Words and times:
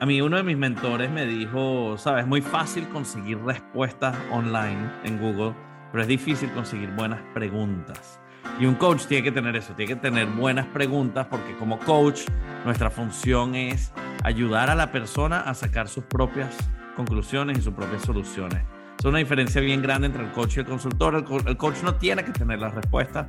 A 0.00 0.06
mí 0.06 0.20
uno 0.20 0.36
de 0.36 0.44
mis 0.44 0.56
mentores 0.56 1.10
me 1.10 1.26
dijo, 1.26 1.96
sabes, 1.98 2.22
es 2.22 2.28
muy 2.28 2.40
fácil 2.40 2.88
conseguir 2.88 3.38
respuestas 3.40 4.16
online 4.30 4.78
en 5.02 5.18
Google, 5.18 5.54
pero 5.90 6.02
es 6.02 6.08
difícil 6.08 6.52
conseguir 6.52 6.90
buenas 6.92 7.20
preguntas. 7.34 8.20
Y 8.60 8.66
un 8.66 8.76
coach 8.76 9.06
tiene 9.06 9.24
que 9.24 9.32
tener 9.32 9.56
eso, 9.56 9.72
tiene 9.74 9.94
que 9.94 10.00
tener 10.00 10.26
buenas 10.26 10.66
preguntas 10.66 11.26
porque 11.28 11.56
como 11.56 11.80
coach 11.80 12.20
nuestra 12.64 12.90
función 12.90 13.56
es 13.56 13.92
ayudar 14.22 14.70
a 14.70 14.76
la 14.76 14.92
persona 14.92 15.40
a 15.40 15.54
sacar 15.54 15.88
sus 15.88 16.04
propias 16.04 16.56
conclusiones 16.94 17.58
y 17.58 17.62
sus 17.62 17.74
propias 17.74 18.02
soluciones. 18.02 18.62
Es 19.00 19.04
una 19.04 19.18
diferencia 19.18 19.60
bien 19.60 19.82
grande 19.82 20.06
entre 20.06 20.24
el 20.24 20.30
coach 20.30 20.58
y 20.58 20.60
el 20.60 20.66
consultor. 20.66 21.16
El, 21.16 21.24
co- 21.24 21.40
el 21.44 21.56
coach 21.56 21.82
no 21.82 21.96
tiene 21.96 22.24
que 22.24 22.32
tener 22.32 22.60
las 22.60 22.72
respuestas. 22.72 23.26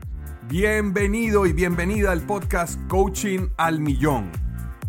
Bienvenido 0.47 1.47
y 1.47 1.53
bienvenida 1.53 2.11
al 2.11 2.21
podcast 2.21 2.79
Coaching 2.87 3.49
al 3.57 3.79
Millón. 3.79 4.29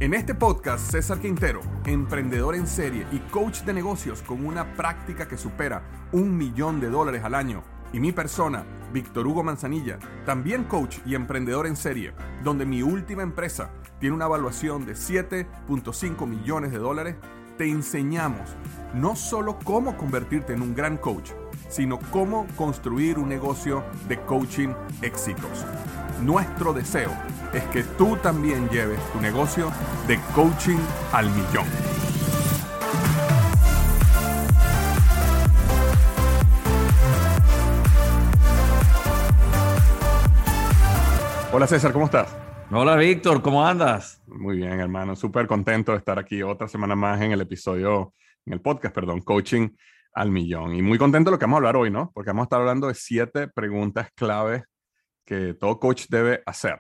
En 0.00 0.14
este 0.14 0.34
podcast, 0.34 0.90
César 0.90 1.20
Quintero, 1.20 1.60
emprendedor 1.84 2.54
en 2.54 2.66
serie 2.66 3.06
y 3.12 3.18
coach 3.18 3.60
de 3.64 3.74
negocios 3.74 4.22
con 4.22 4.46
una 4.46 4.74
práctica 4.74 5.28
que 5.28 5.36
supera 5.36 5.82
un 6.12 6.38
millón 6.38 6.80
de 6.80 6.88
dólares 6.88 7.22
al 7.22 7.34
año, 7.34 7.62
y 7.92 8.00
mi 8.00 8.10
persona, 8.10 8.64
Víctor 8.94 9.26
Hugo 9.26 9.42
Manzanilla, 9.42 9.98
también 10.24 10.64
coach 10.64 10.96
y 11.04 11.14
emprendedor 11.14 11.66
en 11.66 11.76
serie, 11.76 12.14
donde 12.42 12.64
mi 12.64 12.80
última 12.80 13.22
empresa 13.22 13.72
tiene 13.98 14.16
una 14.16 14.24
evaluación 14.24 14.86
de 14.86 14.94
7.5 14.94 16.26
millones 16.26 16.72
de 16.72 16.78
dólares, 16.78 17.16
te 17.58 17.68
enseñamos 17.68 18.56
no 18.94 19.14
solo 19.16 19.58
cómo 19.62 19.98
convertirte 19.98 20.54
en 20.54 20.62
un 20.62 20.74
gran 20.74 20.96
coach, 20.96 21.32
sino 21.68 21.98
cómo 22.10 22.46
construir 22.56 23.18
un 23.18 23.28
negocio 23.28 23.84
de 24.08 24.18
coaching 24.22 24.70
exitoso. 25.02 25.66
Nuestro 26.22 26.74
deseo 26.74 27.10
es 27.54 27.64
que 27.68 27.82
tú 27.82 28.14
también 28.16 28.68
lleves 28.68 29.00
tu 29.10 29.20
negocio 29.22 29.72
de 30.06 30.20
coaching 30.34 30.76
al 31.12 31.30
millón. 31.30 31.64
Hola 41.52 41.66
César, 41.66 41.90
¿cómo 41.92 42.04
estás? 42.04 42.36
Hola 42.70 42.96
Víctor, 42.96 43.40
¿cómo 43.40 43.66
andas? 43.66 44.22
Muy 44.26 44.58
bien, 44.58 44.78
hermano. 44.78 45.16
Súper 45.16 45.46
contento 45.46 45.92
de 45.92 45.98
estar 45.98 46.18
aquí 46.18 46.42
otra 46.42 46.68
semana 46.68 46.94
más 46.94 47.22
en 47.22 47.32
el 47.32 47.40
episodio, 47.40 48.12
en 48.44 48.52
el 48.52 48.60
podcast, 48.60 48.94
perdón, 48.94 49.22
Coaching 49.22 49.70
al 50.12 50.30
Millón. 50.30 50.74
Y 50.74 50.82
muy 50.82 50.98
contento 50.98 51.30
de 51.30 51.36
lo 51.36 51.38
que 51.38 51.46
vamos 51.46 51.56
a 51.56 51.60
hablar 51.60 51.76
hoy, 51.76 51.90
¿no? 51.90 52.10
Porque 52.12 52.28
vamos 52.28 52.42
a 52.42 52.44
estar 52.44 52.60
hablando 52.60 52.88
de 52.88 52.94
siete 52.94 53.48
preguntas 53.48 54.10
claves 54.14 54.64
que 55.24 55.54
todo 55.54 55.78
coach 55.78 56.06
debe 56.08 56.42
hacer. 56.46 56.78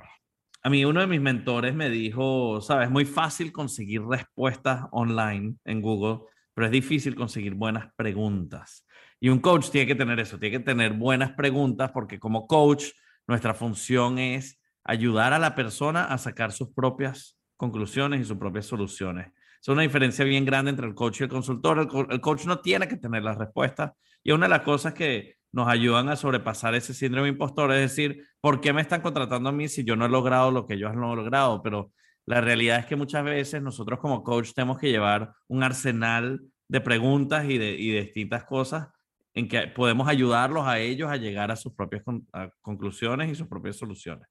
A 0.62 0.68
mí 0.68 0.84
uno 0.84 1.00
de 1.00 1.06
mis 1.06 1.20
mentores 1.20 1.74
me 1.74 1.88
dijo, 1.88 2.60
sabes, 2.60 2.86
es 2.86 2.92
muy 2.92 3.06
fácil 3.06 3.50
conseguir 3.50 4.02
respuestas 4.02 4.84
online 4.92 5.54
en 5.64 5.80
Google, 5.80 6.26
pero 6.52 6.66
es 6.66 6.72
difícil 6.72 7.14
conseguir 7.14 7.54
buenas 7.54 7.92
preguntas. 7.96 8.86
Y 9.18 9.30
un 9.30 9.38
coach 9.38 9.70
tiene 9.70 9.86
que 9.86 9.94
tener 9.94 10.20
eso, 10.20 10.38
tiene 10.38 10.58
que 10.58 10.64
tener 10.64 10.92
buenas 10.92 11.32
preguntas 11.32 11.92
porque 11.92 12.18
como 12.18 12.46
coach 12.46 12.90
nuestra 13.26 13.54
función 13.54 14.18
es 14.18 14.60
ayudar 14.84 15.32
a 15.32 15.38
la 15.38 15.54
persona 15.54 16.04
a 16.04 16.18
sacar 16.18 16.52
sus 16.52 16.72
propias 16.74 17.38
conclusiones 17.56 18.20
y 18.20 18.24
sus 18.24 18.38
propias 18.38 18.66
soluciones. 18.66 19.32
Es 19.60 19.68
una 19.68 19.82
diferencia 19.82 20.24
bien 20.24 20.44
grande 20.44 20.70
entre 20.70 20.86
el 20.86 20.94
coach 20.94 21.20
y 21.20 21.24
el 21.24 21.30
consultor. 21.30 21.78
El, 21.78 22.06
el 22.10 22.20
coach 22.20 22.46
no 22.46 22.60
tiene 22.60 22.88
que 22.88 22.96
tener 22.96 23.22
las 23.22 23.36
respuestas. 23.36 23.92
Y 24.22 24.32
una 24.32 24.46
de 24.46 24.50
las 24.50 24.62
cosas 24.62 24.94
que 24.94 25.36
nos 25.52 25.68
ayudan 25.68 26.08
a 26.08 26.16
sobrepasar 26.16 26.74
ese 26.74 26.94
síndrome 26.94 27.28
impostor 27.28 27.72
es 27.72 27.80
decir, 27.80 28.24
¿por 28.40 28.60
qué 28.60 28.72
me 28.72 28.80
están 28.82 29.00
contratando 29.00 29.48
a 29.48 29.52
mí 29.52 29.68
si 29.68 29.84
yo 29.84 29.96
no 29.96 30.06
he 30.06 30.08
logrado 30.08 30.50
lo 30.50 30.66
que 30.66 30.74
ellos 30.74 30.90
han 30.90 31.00
logrado? 31.00 31.62
Pero 31.62 31.92
la 32.26 32.40
realidad 32.40 32.78
es 32.78 32.86
que 32.86 32.96
muchas 32.96 33.24
veces 33.24 33.60
nosotros 33.62 33.98
como 33.98 34.22
coach 34.22 34.52
tenemos 34.54 34.78
que 34.78 34.90
llevar 34.90 35.32
un 35.48 35.62
arsenal 35.62 36.40
de 36.68 36.80
preguntas 36.80 37.44
y 37.48 37.58
de, 37.58 37.72
y 37.72 37.90
distintas 37.92 38.44
cosas 38.44 38.88
en 39.34 39.48
que 39.48 39.66
podemos 39.68 40.08
ayudarlos 40.08 40.66
a 40.66 40.78
ellos 40.78 41.10
a 41.10 41.16
llegar 41.16 41.50
a 41.50 41.56
sus 41.56 41.72
propias 41.74 42.02
con- 42.04 42.26
a 42.32 42.50
conclusiones 42.60 43.30
y 43.30 43.34
sus 43.34 43.48
propias 43.48 43.76
soluciones. 43.76 44.26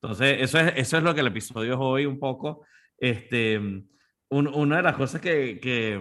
Entonces, 0.00 0.38
eso 0.40 0.58
es, 0.58 0.72
eso 0.76 0.96
es 0.98 1.02
lo 1.02 1.14
que 1.14 1.20
el 1.20 1.26
episodio 1.28 1.74
es 1.74 1.78
hoy 1.80 2.06
un 2.06 2.18
poco. 2.18 2.64
Este, 2.98 3.58
un- 3.58 4.48
una 4.48 4.76
de 4.78 4.82
las 4.82 4.96
cosas 4.96 5.20
que, 5.20 5.58
que, 5.60 6.00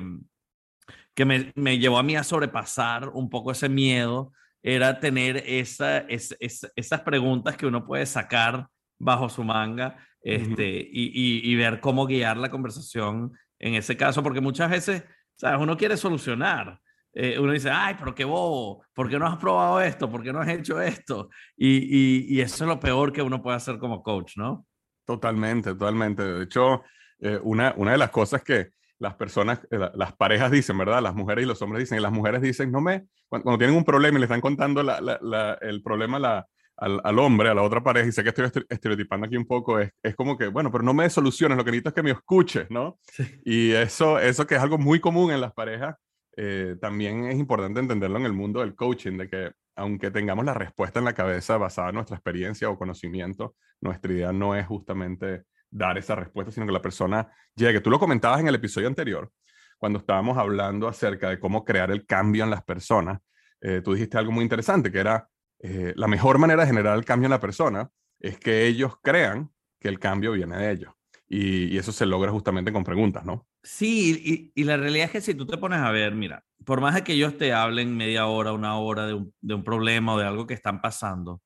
que 1.13 1.25
me, 1.25 1.51
me 1.55 1.77
llevó 1.77 1.97
a 1.97 2.03
mí 2.03 2.15
a 2.15 2.23
sobrepasar 2.23 3.09
un 3.09 3.29
poco 3.29 3.51
ese 3.51 3.69
miedo 3.69 4.31
era 4.63 4.99
tener 4.99 5.37
esa, 5.45 5.99
es- 5.99 6.35
es- 6.39 6.71
esas 6.75 7.01
preguntas 7.01 7.57
que 7.57 7.65
uno 7.65 7.85
puede 7.85 8.05
sacar 8.05 8.67
bajo 8.99 9.29
su 9.29 9.43
manga 9.43 9.97
este, 10.23 10.77
y, 10.91 11.11
y- 11.13 11.51
y 11.51 11.55
ver 11.55 11.79
cómo 11.79 12.05
guiar 12.05 12.37
la 12.37 12.51
conversación 12.51 13.31
en 13.59 13.73
ese 13.75 13.97
caso, 13.97 14.21
porque 14.23 14.41
muchas 14.41 14.69
veces, 14.69 15.03
¿sabes? 15.35 15.59
Uno 15.59 15.75
quiere 15.77 15.97
solucionar. 15.97 16.79
Eh, 17.13 17.37
uno 17.39 17.51
dice, 17.51 17.69
ay, 17.71 17.95
pero 17.99 18.15
qué 18.15 18.23
bobo, 18.23 18.85
¿por 18.93 19.09
qué 19.09 19.19
no 19.19 19.27
has 19.27 19.37
probado 19.37 19.81
esto? 19.81 20.09
¿Por 20.09 20.23
qué 20.23 20.31
no 20.31 20.39
has 20.39 20.47
hecho 20.47 20.79
esto? 20.81 21.29
Y, 21.57 21.67
y- 21.69 22.25
y 22.37 22.41
eso 22.41 22.63
es 22.63 22.67
lo 22.67 22.79
peor 22.79 23.11
que 23.11 23.21
uno 23.21 23.41
puede 23.41 23.57
hacer 23.57 23.77
como 23.79 24.01
coach, 24.01 24.37
¿no? 24.37 24.65
Totalmente, 25.05 25.71
totalmente. 25.71 26.23
De 26.23 26.43
hecho, 26.43 26.83
eh, 27.19 27.39
una, 27.43 27.73
una 27.77 27.91
de 27.93 27.97
las 27.97 28.11
cosas 28.11 28.43
que 28.43 28.69
las 29.01 29.15
personas, 29.15 29.59
eh, 29.71 29.77
la- 29.77 29.91
las 29.95 30.13
parejas 30.15 30.51
dicen, 30.51 30.77
¿verdad? 30.77 31.01
Las 31.01 31.15
mujeres 31.15 31.43
y 31.43 31.47
los 31.47 31.61
hombres 31.61 31.81
dicen, 31.81 31.97
y 31.97 32.01
las 32.01 32.11
mujeres 32.11 32.41
dicen, 32.41 32.71
no 32.71 32.81
me, 32.81 33.05
cuando, 33.27 33.43
cuando 33.43 33.57
tienen 33.57 33.75
un 33.75 33.83
problema 33.83 34.17
y 34.17 34.21
le 34.21 34.25
están 34.25 34.41
contando 34.41 34.83
la- 34.83 35.01
la- 35.01 35.19
la- 35.21 35.57
el 35.61 35.81
problema 35.81 36.45
al, 36.77 37.01
al 37.03 37.19
hombre, 37.19 37.49
a 37.49 37.53
la 37.53 37.63
otra 37.63 37.83
pareja, 37.83 38.07
y 38.07 38.11
sé 38.11 38.23
que 38.23 38.29
estoy 38.29 38.45
estere- 38.45 38.65
estereotipando 38.69 39.25
aquí 39.27 39.37
un 39.37 39.45
poco, 39.45 39.79
es, 39.79 39.91
es 40.03 40.15
como 40.15 40.37
que, 40.37 40.47
bueno, 40.47 40.71
pero 40.71 40.83
no 40.83 40.93
me 40.93 41.09
soluciones, 41.09 41.57
lo 41.57 41.63
que 41.65 41.71
necesito 41.71 41.89
es 41.89 41.95
que 41.95 42.03
me 42.03 42.11
escuches, 42.11 42.69
¿no? 42.69 42.99
Y 43.43 43.71
eso, 43.71 44.19
eso 44.19 44.45
que 44.47 44.55
es 44.55 44.61
algo 44.61 44.77
muy 44.77 44.99
común 44.99 45.31
en 45.31 45.41
las 45.41 45.53
parejas, 45.53 45.95
eh, 46.37 46.75
también 46.79 47.25
es 47.25 47.37
importante 47.37 47.79
entenderlo 47.79 48.17
en 48.17 48.25
el 48.25 48.33
mundo 48.33 48.61
del 48.61 48.75
coaching, 48.75 49.17
de 49.17 49.29
que 49.29 49.51
aunque 49.75 50.11
tengamos 50.11 50.45
la 50.45 50.53
respuesta 50.53 50.99
en 50.99 51.05
la 51.05 51.13
cabeza 51.13 51.57
basada 51.57 51.89
en 51.89 51.95
nuestra 51.95 52.15
experiencia 52.17 52.69
o 52.69 52.77
conocimiento, 52.77 53.55
nuestra 53.81 54.11
idea 54.13 54.31
no 54.31 54.55
es 54.55 54.65
justamente 54.67 55.43
dar 55.71 55.97
esa 55.97 56.15
respuesta, 56.15 56.51
sino 56.51 56.65
que 56.65 56.73
la 56.73 56.81
persona 56.81 57.31
llegue. 57.55 57.81
Tú 57.81 57.89
lo 57.89 57.97
comentabas 57.97 58.41
en 58.41 58.47
el 58.47 58.55
episodio 58.55 58.87
anterior, 58.87 59.31
cuando 59.79 59.99
estábamos 59.99 60.37
hablando 60.37 60.87
acerca 60.87 61.29
de 61.29 61.39
cómo 61.39 61.63
crear 61.63 61.89
el 61.89 62.05
cambio 62.05 62.43
en 62.43 62.51
las 62.51 62.63
personas. 62.63 63.19
eh, 63.61 63.81
tú 63.83 63.93
dijiste 63.93 64.17
algo 64.17 64.31
muy 64.31 64.43
interesante, 64.43 64.91
que 64.91 64.99
era 64.99 65.27
eh, 65.59 65.93
la 65.95 66.07
mejor 66.07 66.39
manera 66.39 66.61
de 66.63 66.67
generar 66.67 66.97
el 66.97 67.05
cambio 67.05 67.27
en 67.27 67.31
la 67.31 67.39
persona 67.39 67.89
es 68.19 68.37
que 68.37 68.65
ellos 68.65 68.93
crean 69.01 69.51
que 69.79 69.87
el 69.87 69.99
cambio 69.99 70.31
viene 70.31 70.57
de 70.57 70.71
ellos. 70.71 70.93
Y, 71.27 71.77
eso 71.77 71.91
se 71.91 72.05
logra 72.05 72.29
justamente 72.29 72.73
con 72.73 72.83
preguntas, 72.83 73.23
¿no? 73.23 73.47
Sí, 73.63 74.51
y, 74.53 74.63
la 74.65 74.75
realidad 74.75 75.05
es 75.05 75.11
que 75.11 75.21
si 75.21 75.33
tú 75.33 75.45
te 75.45 75.57
pones 75.57 75.79
a 75.79 75.89
ver, 75.91 76.13
mira, 76.13 76.43
por 76.65 76.81
más 76.81 76.93
de 76.93 77.03
que 77.03 77.13
ellos 77.13 77.37
te 77.37 77.53
hablen 77.53 77.95
media 77.95 78.25
hora, 78.27 78.51
una 78.51 78.77
hora 78.77 79.07
de 79.07 79.53
un 79.53 79.63
problema 79.63 80.13
o 80.13 80.19
de 80.19 80.25
algo 80.25 80.45
que 80.45 80.53
están 80.53 80.81
pasando, 80.81 81.41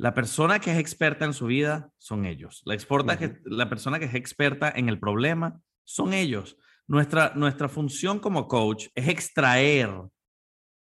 la 0.00 0.14
persona 0.14 0.60
que 0.60 0.72
es 0.72 0.78
experta 0.78 1.26
en 1.26 1.34
su 1.34 1.44
vida 1.44 1.90
son 1.98 2.24
ellos. 2.24 2.62
La, 2.64 2.72
exporta 2.72 3.18
que, 3.18 3.36
la 3.44 3.68
persona 3.68 3.98
que 3.98 4.06
es 4.06 4.14
experta 4.14 4.72
en 4.74 4.88
el 4.88 4.98
problema 4.98 5.60
son 5.84 6.14
ellos. 6.14 6.56
Nuestra, 6.86 7.32
nuestra 7.36 7.68
función 7.68 8.18
como 8.18 8.48
coach 8.48 8.86
es 8.94 9.08
extraer 9.08 9.90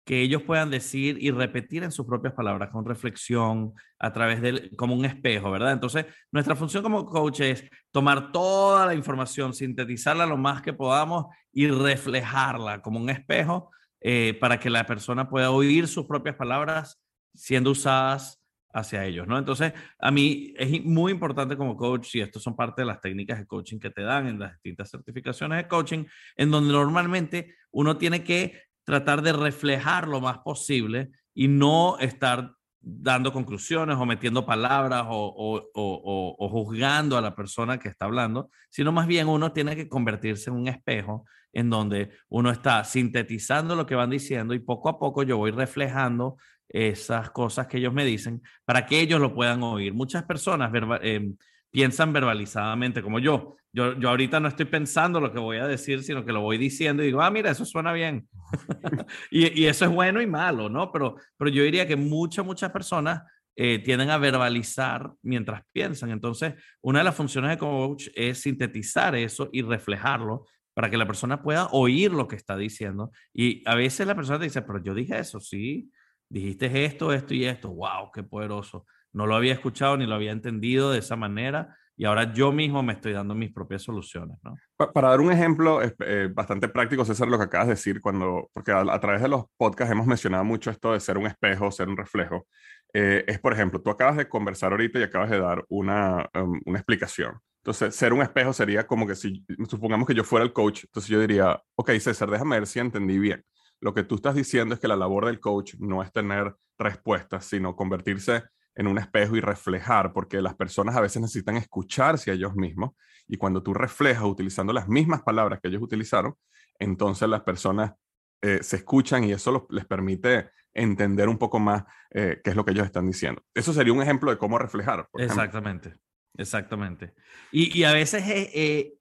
que 0.04 0.20
ellos 0.20 0.42
puedan 0.42 0.70
decir 0.70 1.16
y 1.18 1.30
repetir 1.30 1.82
en 1.82 1.92
sus 1.92 2.04
propias 2.04 2.34
palabras 2.34 2.68
con 2.68 2.84
reflexión 2.84 3.72
a 3.98 4.12
través 4.12 4.42
del 4.42 4.76
como 4.76 4.94
un 4.94 5.06
espejo, 5.06 5.50
¿verdad? 5.50 5.72
Entonces, 5.72 6.04
nuestra 6.30 6.54
función 6.54 6.82
como 6.82 7.06
coach 7.06 7.40
es 7.40 7.64
tomar 7.90 8.32
toda 8.32 8.84
la 8.84 8.94
información, 8.94 9.54
sintetizarla 9.54 10.26
lo 10.26 10.36
más 10.36 10.60
que 10.60 10.74
podamos 10.74 11.24
y 11.54 11.68
reflejarla 11.68 12.82
como 12.82 13.00
un 13.00 13.08
espejo 13.08 13.70
eh, 14.02 14.36
para 14.38 14.60
que 14.60 14.68
la 14.68 14.84
persona 14.84 15.30
pueda 15.30 15.50
oír 15.50 15.88
sus 15.88 16.04
propias 16.04 16.36
palabras 16.36 17.00
siendo 17.34 17.70
usadas 17.70 18.42
hacia 18.76 19.04
ellos, 19.06 19.26
¿no? 19.26 19.38
Entonces, 19.38 19.72
a 19.98 20.10
mí 20.10 20.52
es 20.56 20.84
muy 20.84 21.10
importante 21.10 21.56
como 21.56 21.76
coach, 21.76 22.14
y 22.14 22.20
esto 22.20 22.38
son 22.38 22.54
parte 22.54 22.82
de 22.82 22.86
las 22.86 23.00
técnicas 23.00 23.38
de 23.38 23.46
coaching 23.46 23.78
que 23.78 23.90
te 23.90 24.02
dan 24.02 24.26
en 24.26 24.38
las 24.38 24.52
distintas 24.52 24.90
certificaciones 24.90 25.56
de 25.56 25.68
coaching, 25.68 26.04
en 26.36 26.50
donde 26.50 26.72
normalmente 26.72 27.54
uno 27.70 27.96
tiene 27.96 28.22
que 28.22 28.60
tratar 28.84 29.22
de 29.22 29.32
reflejar 29.32 30.06
lo 30.06 30.20
más 30.20 30.38
posible 30.38 31.10
y 31.34 31.48
no 31.48 31.98
estar 31.98 32.52
dando 32.80 33.32
conclusiones 33.32 33.96
o 33.96 34.06
metiendo 34.06 34.46
palabras 34.46 35.06
o, 35.08 36.48
juzgando 36.50 37.16
a 37.16 37.22
la 37.22 37.34
persona 37.34 37.78
que 37.78 37.88
está 37.88 38.04
hablando, 38.04 38.50
sino 38.70 38.92
más 38.92 39.06
bien 39.06 39.26
uno 39.26 39.52
tiene 39.52 39.74
que 39.74 39.88
convertirse 39.88 40.50
en 40.50 40.56
un 40.56 40.68
espejo 40.68 41.24
en 41.52 41.70
donde 41.70 42.10
uno 42.28 42.50
está 42.50 42.84
sintetizando 42.84 43.74
lo 43.74 43.86
que 43.86 43.94
van 43.94 44.10
diciendo 44.10 44.52
y 44.52 44.58
poco 44.58 44.90
a 44.90 44.98
poco 44.98 45.22
yo 45.22 45.38
voy 45.38 45.50
reflejando 45.50 46.36
esas 46.68 47.30
cosas 47.30 47.66
que 47.66 47.78
ellos 47.78 47.92
me 47.92 48.04
dicen 48.04 48.42
para 48.64 48.86
que 48.86 49.00
ellos 49.00 49.20
lo 49.20 49.34
puedan 49.34 49.62
oír. 49.62 49.94
Muchas 49.94 50.24
personas 50.24 50.70
eh, 51.02 51.32
piensan 51.70 52.12
verbalizadamente, 52.12 53.02
como 53.02 53.18
yo. 53.18 53.56
yo. 53.72 53.98
Yo 53.98 54.08
ahorita 54.08 54.40
no 54.40 54.48
estoy 54.48 54.66
pensando 54.66 55.20
lo 55.20 55.32
que 55.32 55.38
voy 55.38 55.58
a 55.58 55.66
decir, 55.66 56.02
sino 56.02 56.24
que 56.24 56.32
lo 56.32 56.40
voy 56.40 56.58
diciendo 56.58 57.02
y 57.02 57.06
digo, 57.06 57.22
ah, 57.22 57.30
mira, 57.30 57.50
eso 57.50 57.64
suena 57.64 57.92
bien. 57.92 58.28
y, 59.30 59.62
y, 59.62 59.66
eso 59.66 59.84
es 59.84 59.90
bueno 59.90 60.20
y 60.20 60.26
malo, 60.26 60.68
¿no? 60.68 60.90
Pero, 60.92 61.16
pero 61.36 61.50
yo 61.50 61.62
diría 61.62 61.86
que 61.86 61.96
muchas, 61.96 62.44
muchas 62.44 62.70
personas 62.70 63.22
eh, 63.58 63.78
tienden 63.78 64.10
a 64.10 64.18
verbalizar 64.18 65.12
mientras 65.22 65.62
piensan. 65.72 66.10
Entonces, 66.10 66.54
una 66.82 66.98
de 66.98 67.04
las 67.04 67.14
funciones 67.14 67.50
de 67.50 67.58
coach 67.58 68.08
es 68.14 68.42
sintetizar 68.42 69.14
eso 69.14 69.48
y 69.50 69.62
reflejarlo 69.62 70.46
para 70.74 70.90
que 70.90 70.98
la 70.98 71.06
persona 71.06 71.42
pueda 71.42 71.68
oír 71.72 72.12
lo 72.12 72.28
que 72.28 72.36
está 72.36 72.54
diciendo. 72.54 73.12
Y 73.32 73.66
a 73.66 73.74
veces 73.74 74.06
la 74.06 74.14
persona 74.14 74.38
te 74.38 74.44
dice, 74.44 74.60
pero 74.60 74.84
yo 74.84 74.92
dije 74.92 75.18
eso, 75.18 75.40
sí, 75.40 75.90
dijiste 76.28 76.84
esto, 76.84 77.12
esto 77.12 77.34
y 77.34 77.44
esto, 77.44 77.70
wow, 77.70 78.10
qué 78.12 78.22
poderoso. 78.22 78.86
No 79.12 79.26
lo 79.26 79.34
había 79.34 79.54
escuchado 79.54 79.96
ni 79.96 80.06
lo 80.06 80.14
había 80.14 80.32
entendido 80.32 80.90
de 80.90 80.98
esa 80.98 81.16
manera 81.16 81.76
y 81.96 82.04
ahora 82.04 82.32
yo 82.32 82.52
mismo 82.52 82.82
me 82.82 82.92
estoy 82.92 83.12
dando 83.12 83.34
mis 83.34 83.52
propias 83.52 83.82
soluciones. 83.82 84.38
Para 84.76 85.08
dar 85.08 85.20
un 85.20 85.32
ejemplo 85.32 85.80
eh, 85.82 86.28
bastante 86.32 86.68
práctico, 86.68 87.04
César, 87.06 87.26
lo 87.28 87.38
que 87.38 87.44
acabas 87.44 87.68
de 87.68 87.74
decir, 87.74 88.02
cuando, 88.02 88.50
porque 88.52 88.70
a, 88.70 89.00
través 89.00 89.22
de 89.22 89.28
los 89.28 89.44
podcasts 89.56 89.92
hemos 89.92 90.06
mencionado 90.06 90.44
mucho 90.44 90.70
esto 90.70 90.92
de 90.92 91.00
ser 91.00 91.16
un 91.16 91.26
espejo, 91.26 91.70
ser 91.70 91.88
un 91.88 91.96
reflejo. 91.96 92.46
Eh, 92.92 93.24
es, 93.26 93.38
por 93.40 93.54
ejemplo, 93.54 93.80
tú 93.80 93.88
acabas 93.88 94.16
de 94.16 94.28
conversar 94.28 94.72
ahorita 94.72 94.98
y 94.98 95.04
acabas 95.04 95.30
de 95.30 95.40
dar 95.40 95.64
una, 95.68 96.28
um, 96.34 96.60
una 96.66 96.78
explicación. 96.78 97.38
Entonces, 97.64 97.96
ser 97.96 98.12
un 98.12 98.22
espejo 98.22 98.52
sería 98.52 98.86
como 98.86 99.06
que 99.06 99.14
si, 99.14 99.44
supongamos 99.68 100.06
que 100.06 100.14
yo 100.14 100.22
fuera 100.22 100.44
el 100.44 100.52
coach, 100.52 100.84
entonces 100.84 101.10
yo 101.10 101.18
diría, 101.18 101.60
ok, 101.76 101.92
César, 101.98 102.30
déjame 102.30 102.58
ver 102.58 102.66
si 102.66 102.78
entendí 102.78 103.18
bien. 103.18 103.42
Lo 103.80 103.94
que 103.94 104.02
tú 104.02 104.16
estás 104.16 104.34
diciendo 104.34 104.74
es 104.74 104.80
que 104.80 104.88
la 104.88 104.96
labor 104.96 105.26
del 105.26 105.40
coach 105.40 105.74
no 105.78 106.02
es 106.02 106.12
tener 106.12 106.54
respuestas, 106.78 107.44
sino 107.44 107.76
convertirse 107.76 108.44
en 108.74 108.86
un 108.86 108.98
espejo 108.98 109.36
y 109.36 109.40
reflejar, 109.40 110.12
porque 110.12 110.40
las 110.40 110.54
personas 110.54 110.96
a 110.96 111.00
veces 111.00 111.22
necesitan 111.22 111.56
escucharse 111.56 112.30
a 112.30 112.34
ellos 112.34 112.54
mismos 112.54 112.90
y 113.26 113.36
cuando 113.38 113.62
tú 113.62 113.74
reflejas 113.74 114.24
utilizando 114.24 114.72
las 114.72 114.88
mismas 114.88 115.22
palabras 115.22 115.60
que 115.60 115.68
ellos 115.68 115.82
utilizaron, 115.82 116.34
entonces 116.78 117.28
las 117.28 117.42
personas 117.42 117.94
eh, 118.42 118.58
se 118.62 118.76
escuchan 118.76 119.24
y 119.24 119.32
eso 119.32 119.66
les 119.70 119.86
permite 119.86 120.50
entender 120.74 121.28
un 121.28 121.38
poco 121.38 121.58
más 121.58 121.84
eh, 122.10 122.40
qué 122.44 122.50
es 122.50 122.56
lo 122.56 122.64
que 122.64 122.72
ellos 122.72 122.86
están 122.86 123.06
diciendo. 123.06 123.42
Eso 123.54 123.72
sería 123.72 123.94
un 123.94 124.02
ejemplo 124.02 124.30
de 124.30 124.36
cómo 124.36 124.58
reflejar. 124.58 125.08
exactamente, 125.14 125.96
exactamente. 126.36 127.14
Y, 127.50 127.82
a 127.84 127.92
veces 127.92 128.22
eh, 128.26 128.95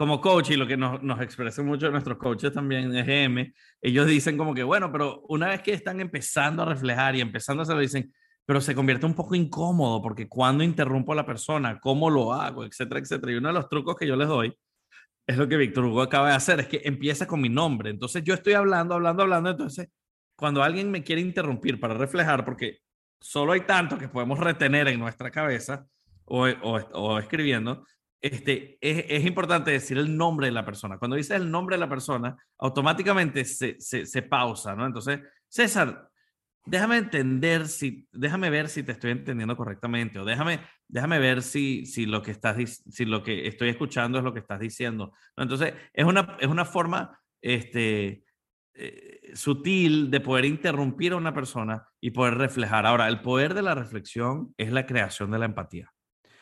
como 0.00 0.18
coach, 0.18 0.48
y 0.52 0.56
lo 0.56 0.66
que 0.66 0.78
nos, 0.78 1.02
nos 1.02 1.20
expresan 1.20 1.66
mucho 1.66 1.90
nuestros 1.90 2.16
coaches 2.16 2.54
también 2.54 2.90
en 2.90 2.96
EGM, 2.96 3.52
ellos 3.82 4.06
dicen 4.06 4.38
como 4.38 4.54
que, 4.54 4.62
bueno, 4.62 4.90
pero 4.90 5.20
una 5.28 5.48
vez 5.48 5.60
que 5.60 5.74
están 5.74 6.00
empezando 6.00 6.62
a 6.62 6.64
reflejar 6.64 7.16
y 7.16 7.20
empezando 7.20 7.60
a 7.60 7.64
hacerlo, 7.64 7.82
dicen, 7.82 8.10
pero 8.46 8.62
se 8.62 8.74
convierte 8.74 9.04
un 9.04 9.12
poco 9.12 9.34
incómodo 9.34 10.00
porque 10.00 10.26
cuando 10.26 10.64
interrumpo 10.64 11.12
a 11.12 11.16
la 11.16 11.26
persona, 11.26 11.78
cómo 11.78 12.08
lo 12.08 12.32
hago, 12.32 12.64
etcétera, 12.64 12.98
etcétera. 12.98 13.32
Y 13.32 13.34
uno 13.34 13.48
de 13.48 13.52
los 13.52 13.68
trucos 13.68 13.94
que 13.94 14.06
yo 14.06 14.16
les 14.16 14.26
doy 14.26 14.56
es 15.26 15.36
lo 15.36 15.46
que 15.46 15.58
Víctor 15.58 15.84
Hugo 15.84 16.00
acaba 16.00 16.30
de 16.30 16.34
hacer, 16.34 16.60
es 16.60 16.68
que 16.68 16.80
empieza 16.82 17.26
con 17.26 17.42
mi 17.42 17.50
nombre. 17.50 17.90
Entonces 17.90 18.24
yo 18.24 18.32
estoy 18.32 18.54
hablando, 18.54 18.94
hablando, 18.94 19.24
hablando, 19.24 19.50
entonces 19.50 19.90
cuando 20.34 20.62
alguien 20.62 20.90
me 20.90 21.04
quiere 21.04 21.20
interrumpir 21.20 21.78
para 21.78 21.92
reflejar, 21.92 22.42
porque 22.46 22.78
solo 23.20 23.52
hay 23.52 23.66
tanto 23.66 23.98
que 23.98 24.08
podemos 24.08 24.38
retener 24.38 24.88
en 24.88 24.98
nuestra 24.98 25.30
cabeza 25.30 25.86
o, 26.24 26.46
o 26.46 27.18
escribiendo, 27.18 27.84
este, 28.20 28.78
es, 28.80 29.24
importante 29.24 29.70
decir 29.70 29.96
el 29.96 30.16
nombre 30.16 30.46
de 30.46 30.52
la 30.52 30.64
persona. 30.64 30.98
Cuando 30.98 31.16
dices 31.16 31.36
el 31.36 31.50
nombre 31.50 31.76
de 31.76 31.80
la 31.80 31.88
persona, 31.88 32.36
automáticamente 32.58 33.44
se, 33.44 33.80
se, 33.80 34.22
pausa, 34.22 34.74
¿no? 34.76 34.86
Entonces, 34.86 35.20
César, 35.48 36.10
déjame 36.66 36.98
entender 36.98 37.66
si, 37.66 38.06
déjame 38.12 38.50
ver 38.50 38.68
si 38.68 38.82
te 38.82 38.92
estoy 38.92 39.12
entendiendo 39.12 39.56
correctamente 39.56 40.18
o 40.18 40.24
déjame, 40.24 40.60
déjame 40.86 41.18
ver 41.18 41.42
si, 41.42 41.86
si, 41.86 42.04
lo 42.04 42.22
que 42.22 42.30
estás, 42.30 42.56
si 42.90 43.04
lo 43.06 43.22
que 43.22 43.46
estoy 43.46 43.70
escuchando 43.70 44.18
es 44.18 44.24
lo 44.24 44.34
que 44.34 44.40
estás 44.40 44.60
diciendo. 44.60 45.14
Entonces, 45.36 45.72
es 45.94 46.04
una, 46.04 46.36
es 46.40 46.48
una 46.48 46.66
forma 46.66 47.18
este, 47.40 48.24
eh, 48.74 49.32
sutil 49.34 50.10
de 50.10 50.20
poder 50.20 50.44
interrumpir 50.44 51.12
a 51.12 51.16
una 51.16 51.34
persona 51.34 51.86
y 52.00 52.10
poder 52.10 52.34
reflejar. 52.34 52.86
Ahora, 52.86 53.08
el 53.08 53.20
poder 53.20 53.54
de 53.54 53.62
la 53.62 53.74
reflexión 53.74 54.54
es 54.58 54.72
la 54.72 54.86
creación 54.86 55.30
de 55.30 55.38
la 55.38 55.46
empatía. 55.46 55.92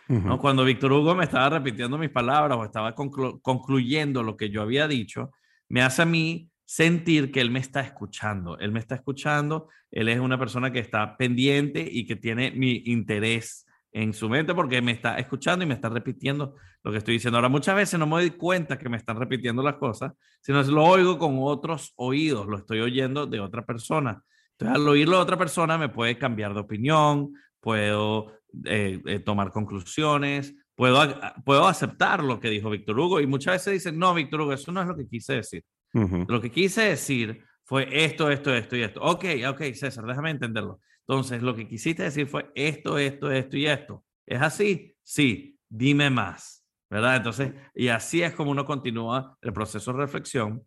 ¿No? 0.08 0.38
Cuando 0.38 0.64
Víctor 0.64 0.92
Hugo 0.92 1.14
me 1.14 1.24
estaba 1.24 1.50
repitiendo 1.50 1.98
mis 1.98 2.10
palabras 2.10 2.58
o 2.58 2.64
estaba 2.64 2.94
concluyendo 2.94 4.22
lo 4.22 4.36
que 4.36 4.50
yo 4.50 4.62
había 4.62 4.88
dicho, 4.88 5.30
me 5.68 5.82
hace 5.82 6.02
a 6.02 6.06
mí 6.06 6.50
sentir 6.64 7.30
que 7.30 7.40
él 7.40 7.50
me 7.50 7.60
está 7.60 7.80
escuchando. 7.80 8.58
Él 8.58 8.72
me 8.72 8.78
está 8.78 8.94
escuchando, 8.94 9.68
él 9.90 10.08
es 10.08 10.18
una 10.18 10.38
persona 10.38 10.72
que 10.72 10.80
está 10.80 11.16
pendiente 11.16 11.86
y 11.90 12.06
que 12.06 12.16
tiene 12.16 12.50
mi 12.50 12.82
interés 12.86 13.66
en 13.92 14.12
su 14.12 14.28
mente 14.28 14.54
porque 14.54 14.82
me 14.82 14.92
está 14.92 15.18
escuchando 15.18 15.64
y 15.64 15.68
me 15.68 15.74
está 15.74 15.88
repitiendo 15.88 16.54
lo 16.82 16.92
que 16.92 16.98
estoy 16.98 17.14
diciendo. 17.14 17.38
Ahora, 17.38 17.48
muchas 17.48 17.74
veces 17.74 17.98
no 17.98 18.06
me 18.06 18.16
doy 18.16 18.30
cuenta 18.30 18.78
que 18.78 18.88
me 18.88 18.96
están 18.96 19.18
repitiendo 19.18 19.62
las 19.62 19.76
cosas, 19.76 20.12
sino 20.40 20.62
lo 20.62 20.84
oigo 20.84 21.18
con 21.18 21.36
otros 21.40 21.92
oídos, 21.96 22.46
lo 22.46 22.58
estoy 22.58 22.80
oyendo 22.80 23.26
de 23.26 23.40
otra 23.40 23.64
persona. 23.64 24.22
Entonces, 24.52 24.76
al 24.76 24.88
oírlo 24.88 25.16
de 25.16 25.22
otra 25.22 25.38
persona 25.38 25.78
me 25.78 25.88
puede 25.88 26.18
cambiar 26.18 26.52
de 26.52 26.60
opinión, 26.60 27.32
puedo 27.60 28.37
eh, 28.64 29.00
eh, 29.04 29.18
tomar 29.20 29.50
conclusiones, 29.50 30.54
puedo, 30.74 31.00
puedo 31.44 31.66
aceptar 31.66 32.22
lo 32.22 32.40
que 32.40 32.50
dijo 32.50 32.70
Víctor 32.70 32.98
Hugo 32.98 33.20
y 33.20 33.26
muchas 33.26 33.54
veces 33.54 33.72
dicen, 33.74 33.98
no, 33.98 34.14
Víctor 34.14 34.42
Hugo, 34.42 34.52
eso 34.52 34.72
no 34.72 34.80
es 34.80 34.86
lo 34.86 34.96
que 34.96 35.08
quise 35.08 35.34
decir. 35.34 35.64
Lo 35.92 36.40
que 36.40 36.50
quise 36.50 36.82
decir 36.82 37.42
fue 37.64 37.88
esto, 37.90 38.30
esto, 38.30 38.54
esto 38.54 38.76
y 38.76 38.82
esto. 38.82 39.00
Ok, 39.02 39.24
ok, 39.48 39.62
César, 39.74 40.04
déjame 40.04 40.30
entenderlo. 40.30 40.80
Entonces, 41.06 41.42
lo 41.42 41.54
que 41.54 41.66
quisiste 41.66 42.02
decir 42.02 42.26
fue 42.26 42.50
esto, 42.54 42.98
esto, 42.98 43.30
esto 43.30 43.56
y 43.56 43.66
esto. 43.66 44.04
¿Es 44.26 44.40
así? 44.40 44.94
Sí, 45.02 45.58
dime 45.68 46.10
más, 46.10 46.64
¿verdad? 46.90 47.16
Entonces, 47.16 47.54
y 47.74 47.88
así 47.88 48.22
es 48.22 48.34
como 48.34 48.50
uno 48.50 48.64
continúa 48.64 49.36
el 49.40 49.52
proceso 49.52 49.92
de 49.92 49.98
reflexión. 49.98 50.62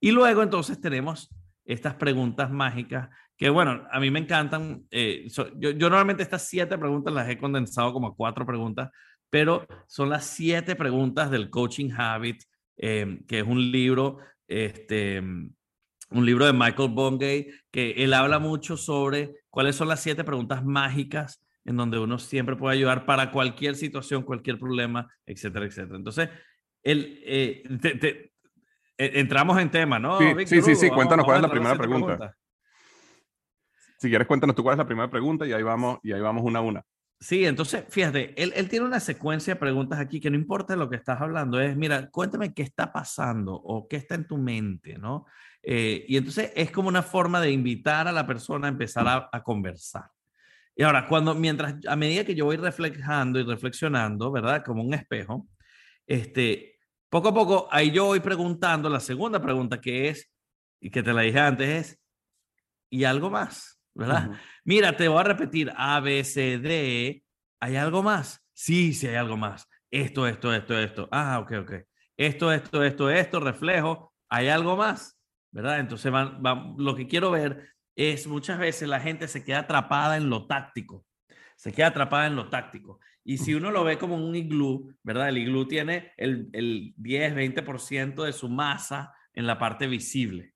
Y 0.00 0.10
luego 0.10 0.42
entonces 0.42 0.80
tenemos 0.80 1.30
estas 1.64 1.94
preguntas 1.94 2.50
mágicas 2.50 3.08
que 3.36 3.50
bueno, 3.50 3.86
a 3.90 4.00
mí 4.00 4.10
me 4.10 4.20
encantan. 4.20 4.84
Eh, 4.90 5.26
yo, 5.56 5.72
normalmente 5.74 6.22
estas 6.22 6.46
siete 6.48 6.78
preguntas 6.78 7.12
las 7.12 7.28
he 7.28 7.38
condensado 7.38 7.92
como 7.92 8.14
cuatro 8.14 8.46
preguntas, 8.46 8.90
pero 9.28 9.66
son 9.88 10.10
las 10.10 10.24
siete 10.24 10.76
preguntas 10.76 11.30
del 11.30 11.50
Coaching 11.50 11.90
Habit, 11.96 12.42
eh, 12.76 13.20
que 13.26 13.40
es 13.40 13.44
un 13.44 13.72
libro, 13.72 14.18
este, 14.46 15.18
un 15.20 16.26
libro 16.26 16.46
de 16.46 16.52
Michael 16.52 16.90
Bungay, 16.90 17.48
que 17.72 17.90
él 17.92 18.14
habla 18.14 18.38
mucho 18.38 18.76
sobre 18.76 19.34
cuáles 19.50 19.74
son 19.74 19.88
las 19.88 20.00
siete 20.00 20.22
preguntas 20.22 20.64
mágicas 20.64 21.40
en 21.64 21.76
donde 21.76 21.98
uno 21.98 22.18
siempre 22.18 22.56
puede 22.56 22.76
ayudar 22.76 23.06
para 23.06 23.32
cualquier 23.32 23.74
situación, 23.74 24.22
cualquier 24.22 24.58
problema, 24.58 25.10
etcétera, 25.26 25.64
etcétera. 25.64 25.96
Entonces, 25.96 26.28
él, 26.82 27.20
eh, 27.24 28.30
entramos 28.98 29.58
en 29.60 29.70
tema, 29.70 29.98
¿no? 29.98 30.18
Sí, 30.18 30.62
sí, 30.62 30.74
sí, 30.74 30.90
cuéntanos 30.90 31.24
cuál 31.24 31.36
es 31.36 31.42
la 31.42 31.50
primera 31.50 31.76
pregunta. 31.76 32.36
Si 33.98 34.08
quieres, 34.08 34.26
cuéntanos 34.26 34.54
tú 34.54 34.62
cuál 34.62 34.74
es 34.74 34.78
la 34.78 34.86
primera 34.86 35.08
pregunta 35.08 35.46
y 35.46 35.52
ahí 35.52 35.62
vamos, 35.62 35.98
y 36.02 36.12
ahí 36.12 36.20
vamos 36.20 36.44
una 36.44 36.58
a 36.58 36.62
una. 36.62 36.84
Sí, 37.20 37.46
entonces, 37.46 37.84
fíjate, 37.88 38.34
él, 38.36 38.52
él, 38.54 38.68
tiene 38.68 38.84
una 38.84 39.00
secuencia 39.00 39.54
de 39.54 39.60
preguntas 39.60 39.98
aquí 39.98 40.20
que 40.20 40.28
no 40.28 40.36
importa 40.36 40.76
lo 40.76 40.90
que 40.90 40.96
estás 40.96 41.20
hablando, 41.22 41.58
es, 41.58 41.74
mira, 41.74 42.10
cuéntame 42.10 42.52
qué 42.52 42.62
está 42.62 42.92
pasando 42.92 43.54
o 43.54 43.88
qué 43.88 43.96
está 43.96 44.14
en 44.14 44.26
tu 44.26 44.36
mente, 44.36 44.98
¿no? 44.98 45.24
Eh, 45.62 46.04
y 46.06 46.18
entonces 46.18 46.52
es 46.54 46.70
como 46.70 46.88
una 46.88 47.02
forma 47.02 47.40
de 47.40 47.50
invitar 47.50 48.06
a 48.06 48.12
la 48.12 48.26
persona 48.26 48.66
a 48.66 48.70
empezar 48.70 49.08
a, 49.08 49.30
a, 49.32 49.42
conversar. 49.42 50.10
Y 50.76 50.82
ahora, 50.82 51.06
cuando, 51.06 51.34
mientras, 51.34 51.76
a 51.88 51.96
medida 51.96 52.24
que 52.24 52.34
yo 52.34 52.44
voy 52.44 52.56
reflejando 52.56 53.40
y 53.40 53.44
reflexionando, 53.44 54.30
¿verdad? 54.30 54.62
Como 54.62 54.82
un 54.82 54.92
espejo, 54.92 55.48
este, 56.06 56.73
poco 57.14 57.28
a 57.28 57.34
poco, 57.34 57.68
ahí 57.70 57.92
yo 57.92 58.06
voy 58.06 58.18
preguntando 58.18 58.88
la 58.88 58.98
segunda 58.98 59.40
pregunta 59.40 59.80
que 59.80 60.08
es, 60.08 60.32
y 60.80 60.90
que 60.90 61.00
te 61.00 61.12
la 61.12 61.22
dije 61.22 61.38
antes, 61.38 61.68
es, 61.68 62.00
¿y 62.90 63.04
algo 63.04 63.30
más? 63.30 63.80
¿verdad? 63.94 64.32
Mira, 64.64 64.96
te 64.96 65.06
voy 65.06 65.20
a 65.20 65.22
repetir 65.22 65.72
A, 65.76 66.00
B, 66.00 66.24
C, 66.24 66.58
D. 66.58 67.22
¿Hay 67.60 67.76
algo 67.76 68.02
más? 68.02 68.44
Sí, 68.52 68.92
sí 68.92 69.06
hay 69.06 69.14
algo 69.14 69.36
más. 69.36 69.68
Esto, 69.92 70.26
esto, 70.26 70.52
esto, 70.52 70.76
esto. 70.76 71.08
Ah, 71.12 71.38
ok, 71.38 71.52
ok. 71.60 71.72
Esto, 72.16 72.52
esto, 72.52 72.82
esto, 72.82 73.10
esto, 73.10 73.38
reflejo. 73.38 74.12
¿Hay 74.28 74.48
algo 74.48 74.76
más? 74.76 75.16
¿Verdad? 75.52 75.78
Entonces, 75.78 76.10
van, 76.10 76.74
lo 76.76 76.96
que 76.96 77.06
quiero 77.06 77.30
ver 77.30 77.68
es 77.94 78.26
muchas 78.26 78.58
veces 78.58 78.88
la 78.88 78.98
gente 78.98 79.28
se 79.28 79.44
queda 79.44 79.60
atrapada 79.60 80.16
en 80.16 80.28
lo 80.28 80.48
táctico. 80.48 81.06
Se 81.64 81.72
queda 81.72 81.88
atrapada 81.88 82.26
en 82.26 82.36
lo 82.36 82.50
táctico. 82.50 83.00
Y 83.24 83.38
si 83.38 83.54
uno 83.54 83.70
lo 83.70 83.84
ve 83.84 83.98
como 83.98 84.16
un 84.16 84.36
iglú, 84.36 84.94
¿verdad? 85.02 85.30
El 85.30 85.38
iglú 85.38 85.66
tiene 85.66 86.12
el, 86.18 86.50
el 86.52 86.92
10, 86.98 87.34
20% 87.34 88.22
de 88.22 88.32
su 88.32 88.48
masa 88.48 89.14
en 89.32 89.46
la 89.46 89.58
parte 89.58 89.86
visible 89.86 90.54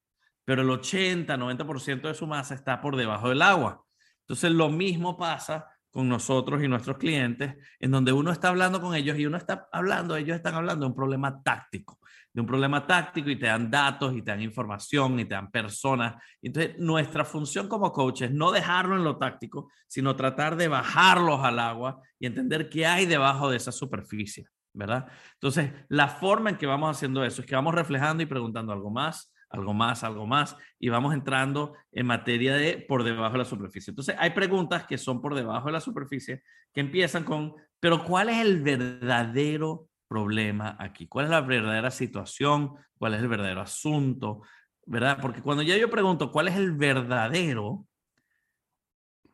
pero 0.48 0.62
el 0.62 0.70
80, 0.70 1.36
90% 1.36 2.08
de 2.08 2.14
su 2.14 2.26
masa 2.26 2.54
está 2.54 2.80
por 2.80 2.96
debajo 2.96 3.28
del 3.28 3.42
agua. 3.42 3.84
Entonces, 4.20 4.50
lo 4.50 4.70
mismo 4.70 5.18
pasa 5.18 5.68
con 5.90 6.08
nosotros 6.08 6.62
y 6.62 6.68
nuestros 6.68 6.98
clientes, 6.98 7.54
en 7.78 7.90
donde 7.90 8.12
uno 8.12 8.30
está 8.30 8.48
hablando 8.48 8.80
con 8.80 8.94
ellos 8.94 9.18
y 9.18 9.26
uno 9.26 9.36
está 9.36 9.68
hablando, 9.72 10.16
ellos 10.16 10.36
están 10.36 10.54
hablando 10.54 10.84
de 10.84 10.90
un 10.90 10.94
problema 10.94 11.42
táctico, 11.42 11.98
de 12.32 12.40
un 12.40 12.46
problema 12.46 12.86
táctico 12.86 13.30
y 13.30 13.36
te 13.36 13.46
dan 13.46 13.70
datos 13.70 14.14
y 14.14 14.22
te 14.22 14.30
dan 14.30 14.42
información 14.42 15.18
y 15.18 15.24
te 15.24 15.34
dan 15.34 15.50
personas. 15.50 16.22
Entonces, 16.42 16.78
nuestra 16.78 17.24
función 17.24 17.68
como 17.68 17.92
coach 17.92 18.22
es 18.22 18.30
no 18.30 18.52
dejarlo 18.52 18.96
en 18.96 19.04
lo 19.04 19.16
táctico, 19.16 19.70
sino 19.86 20.14
tratar 20.14 20.56
de 20.56 20.68
bajarlos 20.68 21.40
al 21.42 21.58
agua 21.58 22.00
y 22.18 22.26
entender 22.26 22.68
qué 22.68 22.86
hay 22.86 23.06
debajo 23.06 23.50
de 23.50 23.56
esa 23.56 23.72
superficie, 23.72 24.46
¿verdad? 24.74 25.06
Entonces, 25.34 25.72
la 25.88 26.08
forma 26.08 26.50
en 26.50 26.58
que 26.58 26.66
vamos 26.66 26.96
haciendo 26.96 27.24
eso 27.24 27.40
es 27.40 27.46
que 27.46 27.54
vamos 27.54 27.74
reflejando 27.74 28.22
y 28.22 28.26
preguntando 28.26 28.72
algo 28.72 28.90
más, 28.90 29.32
algo 29.50 29.74
más, 29.74 30.04
algo 30.04 30.26
más, 30.26 30.56
y 30.78 30.88
vamos 30.88 31.14
entrando 31.14 31.74
en 31.92 32.06
materia 32.06 32.54
de 32.54 32.84
por 32.88 33.02
debajo 33.02 33.32
de 33.32 33.38
la 33.38 33.44
superficie. 33.44 33.90
Entonces, 33.90 34.14
hay 34.18 34.30
preguntas 34.30 34.84
que 34.84 34.98
son 34.98 35.20
por 35.20 35.34
debajo 35.34 35.66
de 35.66 35.72
la 35.72 35.80
superficie 35.80 36.42
que 36.72 36.80
empiezan 36.80 37.24
con, 37.24 37.54
pero 37.80 38.04
¿cuál 38.04 38.28
es 38.28 38.38
el 38.38 38.62
verdadero 38.62 39.88
problema 40.06 40.76
aquí? 40.78 41.06
¿Cuál 41.06 41.26
es 41.26 41.30
la 41.30 41.40
verdadera 41.40 41.90
situación? 41.90 42.74
¿Cuál 42.98 43.14
es 43.14 43.20
el 43.20 43.28
verdadero 43.28 43.60
asunto? 43.60 44.42
¿Verdad? 44.86 45.18
Porque 45.20 45.42
cuando 45.42 45.62
ya 45.62 45.76
yo 45.76 45.90
pregunto 45.90 46.30
cuál 46.30 46.48
es 46.48 46.56
el 46.56 46.72
verdadero, 46.72 47.86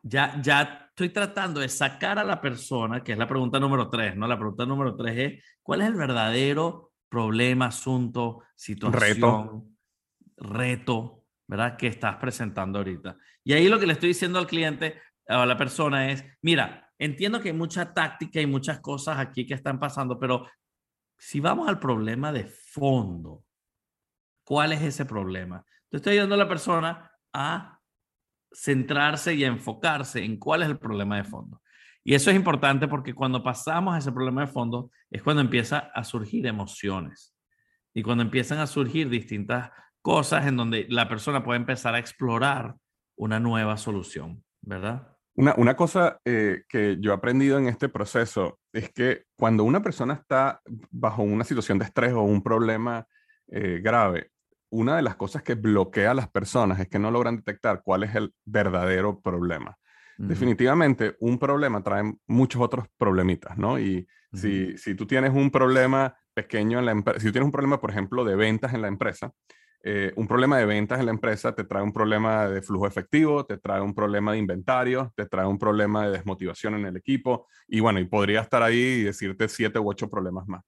ya, 0.03 0.41
ya 0.43 0.89
estoy 0.91 1.09
tratando 1.09 1.61
de 1.61 1.69
sacar 1.69 2.19
a 2.19 2.25
la 2.25 2.41
persona, 2.41 3.03
que 3.03 3.13
es 3.13 3.19
la 3.19 3.27
pregunta 3.27 3.59
número 3.59 3.89
tres, 3.89 4.17
¿no? 4.17 4.29
La 4.29 4.37
pregunta 4.37 4.67
número 4.67 4.95
tres 4.95 5.19
es, 5.19 5.45
¿cuál 5.63 5.81
es 5.81 5.89
el 5.89 5.95
verdadero 5.95 6.93
problema, 7.09 7.67
asunto, 7.67 8.43
situación? 8.55 9.01
Reto 9.01 9.74
reto, 10.37 11.25
¿verdad? 11.47 11.77
Que 11.77 11.87
estás 11.87 12.17
presentando 12.17 12.79
ahorita. 12.79 13.17
Y 13.45 13.53
ahí 13.53 13.69
lo 13.69 13.79
que 13.79 13.87
le 13.87 13.93
estoy 13.93 14.09
diciendo 14.09 14.39
al 14.39 14.47
cliente, 14.47 15.01
a 15.29 15.47
la 15.47 15.57
persona 15.57 16.11
es, 16.11 16.25
mira, 16.43 16.93
entiendo 16.99 17.41
que 17.41 17.49
hay 17.49 17.55
mucha 17.55 17.93
táctica 17.93 18.41
y 18.41 18.47
muchas 18.47 18.81
cosas 18.81 19.19
aquí 19.19 19.47
que 19.47 19.55
están 19.55 19.79
pasando, 19.79 20.19
pero 20.19 20.47
si 21.19 21.41
vamos 21.41 21.69
al 21.69 21.79
problema 21.79 22.33
de 22.33 22.45
fondo, 22.45 23.45
¿cuál 24.45 24.73
es 24.73 24.83
ese 24.83 25.05
problema? 25.05 25.65
Te 25.89 25.99
estoy 25.99 26.15
ayudando 26.15 26.35
a 26.35 26.39
la 26.39 26.49
persona 26.49 27.11
a 27.33 27.81
centrarse 28.53 29.35
y 29.35 29.45
a 29.45 29.49
enfocarse 29.49 30.25
en 30.25 30.39
cuál 30.39 30.63
es 30.63 30.69
el 30.69 30.79
problema 30.79 31.17
de 31.17 31.25
fondo. 31.25 31.61
Y 32.05 32.15
eso 32.15 32.31
es 32.31 32.37
importante 32.37 32.87
porque 32.87 33.15
cuando 33.15 33.43
pasamos 33.43 33.95
a 33.95 33.99
ese 33.99 34.13
problema 34.13 34.43
de 34.43 34.53
fondo 34.53 34.91
es 35.11 35.23
cuando 35.23 35.41
empieza 35.41 35.91
a 35.95 36.05
surgir 36.05 36.47
emociones 36.47 37.35
y 37.95 38.03
cuando 38.03 38.23
empiezan 38.23 38.59
a 38.59 38.67
surgir 38.67 39.09
distintas 39.09 39.71
cosas 40.05 40.47
en 40.47 40.59
donde 40.59 40.87
la 40.91 41.09
persona 41.09 41.43
puede 41.43 41.59
empezar 41.59 41.95
a 41.95 41.99
explorar 41.99 42.77
una 43.17 43.41
nueva 43.41 43.79
solución, 43.79 44.45
¿verdad? 44.61 45.09
Una, 45.35 45.55
una 45.57 45.75
cosa 45.77 46.21
eh, 46.27 46.65
que 46.69 46.99
yo 47.01 47.11
he 47.11 47.15
aprendido 47.15 47.57
en 47.57 47.69
este 47.69 47.89
proceso 47.89 48.61
es 48.71 48.93
que 48.93 49.23
cuando 49.35 49.65
una 49.65 49.83
persona 49.83 50.13
está 50.13 50.61
bajo 50.91 51.23
una 51.23 51.43
situación 51.43 51.79
de 51.79 51.87
estrés 51.87 52.13
o 52.13 52.21
un 52.21 52.43
problema 52.43 53.07
eh, 53.49 53.81
grave, 53.83 54.31
una 54.71 54.95
de 54.97 55.03
las 55.03 55.17
cosas 55.17 55.43
que 55.43 55.55
bloquea 55.55 56.11
a 56.11 56.15
las 56.15 56.29
personas 56.29 56.79
es 56.81 56.89
que 56.89 56.99
no 56.99 57.11
logran 57.11 57.37
detectar 57.37 57.81
cuál 57.83 58.03
es 58.03 58.15
el 58.15 58.35
verdadero 58.45 59.21
problema. 59.21 59.79
Definitivamente, 60.19 61.17
un 61.21 61.39
problema 61.39 61.83
trae 61.83 62.15
muchos 62.27 62.61
otros 62.61 62.87
problemitas, 62.99 63.57
¿no? 63.57 63.81
Y 63.81 64.07
si, 64.33 64.77
si, 64.77 64.95
tú 64.95 65.07
tienes 65.07 65.33
un 65.33 65.51
problema 65.51 66.15
pequeño 66.35 66.79
en 66.79 66.85
la 66.85 66.93
empresa, 66.93 67.21
si 67.21 67.27
tú 67.27 67.33
tienes 67.33 67.47
un 67.47 67.53
problema, 67.53 67.81
por 67.81 67.91
ejemplo, 67.91 68.25
de 68.25 68.37
ventas 68.37 68.75
en 68.75 68.83
la 68.83 68.89
empresa, 68.89 69.33
eh, 69.87 70.15
un 70.17 70.27
problema 70.27 70.57
de 70.57 70.65
ventas 70.65 70.99
en 70.99 71.05
la 71.05 71.13
empresa 71.13 71.55
te 71.55 71.65
trae 71.65 71.83
un 71.83 71.93
problema 71.93 72.49
de 72.49 72.63
flujo 72.63 72.87
efectivo, 72.87 73.45
te 73.45 73.59
trae 73.59 73.83
un 73.83 73.95
problema 73.95 74.33
de 74.33 74.39
inventario, 74.39 75.13
te 75.15 75.27
trae 75.27 75.47
un 75.47 75.59
problema 75.59 76.07
de 76.07 76.13
desmotivación 76.13 76.77
en 76.77 76.87
el 76.87 76.97
equipo 76.97 77.49
y 77.69 77.81
bueno, 77.81 78.01
y 78.01 78.07
podría 78.07 78.41
estar 78.41 78.63
ahí 78.63 78.79
y 78.79 79.03
decirte 79.03 79.47
siete 79.47 79.79
u 79.79 79.91
ocho 79.91 80.09
problemas 80.09 80.49
más. 80.49 80.63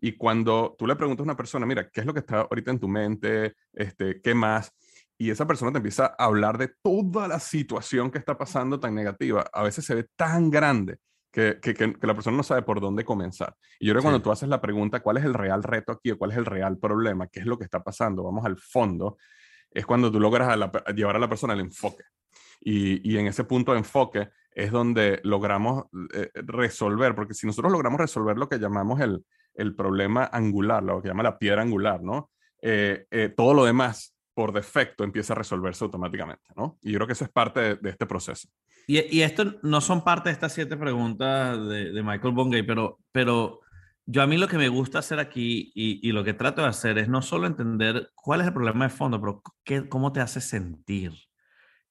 Y 0.00 0.16
cuando 0.16 0.74
tú 0.78 0.86
le 0.86 0.96
preguntas 0.96 1.20
a 1.20 1.24
una 1.24 1.36
persona, 1.36 1.66
mira, 1.66 1.90
¿qué 1.90 2.00
es 2.00 2.06
lo 2.06 2.14
que 2.14 2.20
está 2.20 2.40
ahorita 2.40 2.70
en 2.70 2.80
tu 2.80 2.88
mente? 2.88 3.56
Este, 3.74 4.22
¿Qué 4.22 4.34
más? 4.34 4.72
Y 5.18 5.28
esa 5.28 5.46
persona 5.46 5.70
te 5.70 5.76
empieza 5.76 6.06
a 6.06 6.24
hablar 6.24 6.56
de 6.56 6.70
toda 6.82 7.28
la 7.28 7.40
situación 7.40 8.10
que 8.10 8.18
está 8.18 8.38
pasando 8.38 8.80
tan 8.80 8.94
negativa. 8.94 9.44
A 9.52 9.62
veces 9.62 9.84
se 9.84 9.94
ve 9.94 10.06
tan 10.16 10.48
grande 10.48 10.96
que, 11.32 11.58
que, 11.60 11.74
que, 11.74 11.96
la 12.02 12.14
persona 12.14 12.36
no 12.36 12.42
sabe 12.42 12.62
por 12.62 12.80
dónde 12.80 13.04
comenzar. 13.04 13.56
Y 13.80 13.86
yo 13.86 13.92
creo 13.92 14.02
que 14.02 14.04
cuando 14.04 14.22
tú 14.22 14.30
haces 14.30 14.48
la 14.48 14.60
pregunta, 14.60 15.00
¿cuál 15.00 15.16
es 15.16 15.24
el 15.24 15.34
real 15.34 15.62
reto 15.62 15.92
aquí 15.92 16.10
o 16.10 16.18
cuál 16.18 16.32
es 16.32 16.36
el 16.36 16.44
real 16.46 16.78
problema? 16.78 17.26
¿Qué 17.26 17.40
es 17.40 17.46
lo 17.46 17.58
que 17.58 17.64
está 17.64 17.82
pasando? 17.82 18.22
Vamos 18.22 18.44
al 18.44 18.58
fondo. 18.58 19.16
Es 19.70 19.86
cuando 19.86 20.12
tú 20.12 20.20
logras 20.20 20.48
a 20.48 20.92
llevar 20.92 21.16
a 21.16 21.18
la 21.18 21.28
persona 21.28 21.54
al 21.54 21.60
enfoque. 21.60 22.04
Y, 22.60 23.10
y, 23.10 23.18
en 23.18 23.26
ese 23.26 23.44
punto 23.44 23.72
de 23.72 23.78
enfoque 23.78 24.28
es 24.54 24.70
donde 24.70 25.20
logramos 25.24 25.86
eh, 26.14 26.30
resolver, 26.34 27.14
porque 27.14 27.34
si 27.34 27.46
nosotros 27.46 27.72
logramos 27.72 27.98
resolver 27.98 28.36
lo 28.36 28.48
que 28.48 28.58
llamamos 28.58 29.00
el, 29.00 29.24
el 29.54 29.74
problema 29.74 30.28
angular, 30.32 30.82
lo 30.82 31.02
que 31.02 31.08
llama 31.08 31.22
la 31.22 31.38
piedra 31.38 31.62
angular, 31.62 32.02
¿no? 32.02 32.30
Eh, 32.60 33.06
eh, 33.10 33.32
todo 33.36 33.54
lo 33.54 33.64
demás 33.64 34.14
por 34.34 34.52
defecto 34.52 35.04
empieza 35.04 35.32
a 35.32 35.36
resolverse 35.36 35.84
automáticamente, 35.84 36.44
¿no? 36.56 36.78
Y 36.82 36.92
yo 36.92 36.98
creo 36.98 37.06
que 37.06 37.12
eso 37.12 37.24
es 37.24 37.30
parte 37.30 37.76
de, 37.76 37.90
este 37.90 38.06
proceso. 38.06 38.48
Y, 38.86 39.20
esto 39.20 39.58
no 39.62 39.80
son 39.80 40.02
parte 40.02 40.28
de 40.28 40.32
estas 40.32 40.52
siete 40.52 40.76
preguntas 40.76 41.58
de, 41.68 42.02
Michael 42.02 42.34
Bongay, 42.34 42.62
pero, 42.62 42.98
pero 43.12 43.60
yo 44.06 44.22
a 44.22 44.26
mí 44.26 44.36
lo 44.36 44.48
que 44.48 44.58
me 44.58 44.68
gusta 44.68 44.98
hacer 44.98 45.18
aquí 45.18 45.70
y, 45.74 46.06
y, 46.06 46.12
lo 46.12 46.24
que 46.24 46.34
trato 46.34 46.62
de 46.62 46.68
hacer 46.68 46.98
es 46.98 47.08
no 47.08 47.22
solo 47.22 47.46
entender 47.46 48.10
cuál 48.14 48.40
es 48.40 48.46
el 48.46 48.52
problema 48.52 48.86
de 48.86 48.90
fondo, 48.90 49.20
pero 49.20 49.42
qué, 49.64 49.88
cómo 49.88 50.12
te 50.12 50.20
hace 50.20 50.40
sentir. 50.40 51.12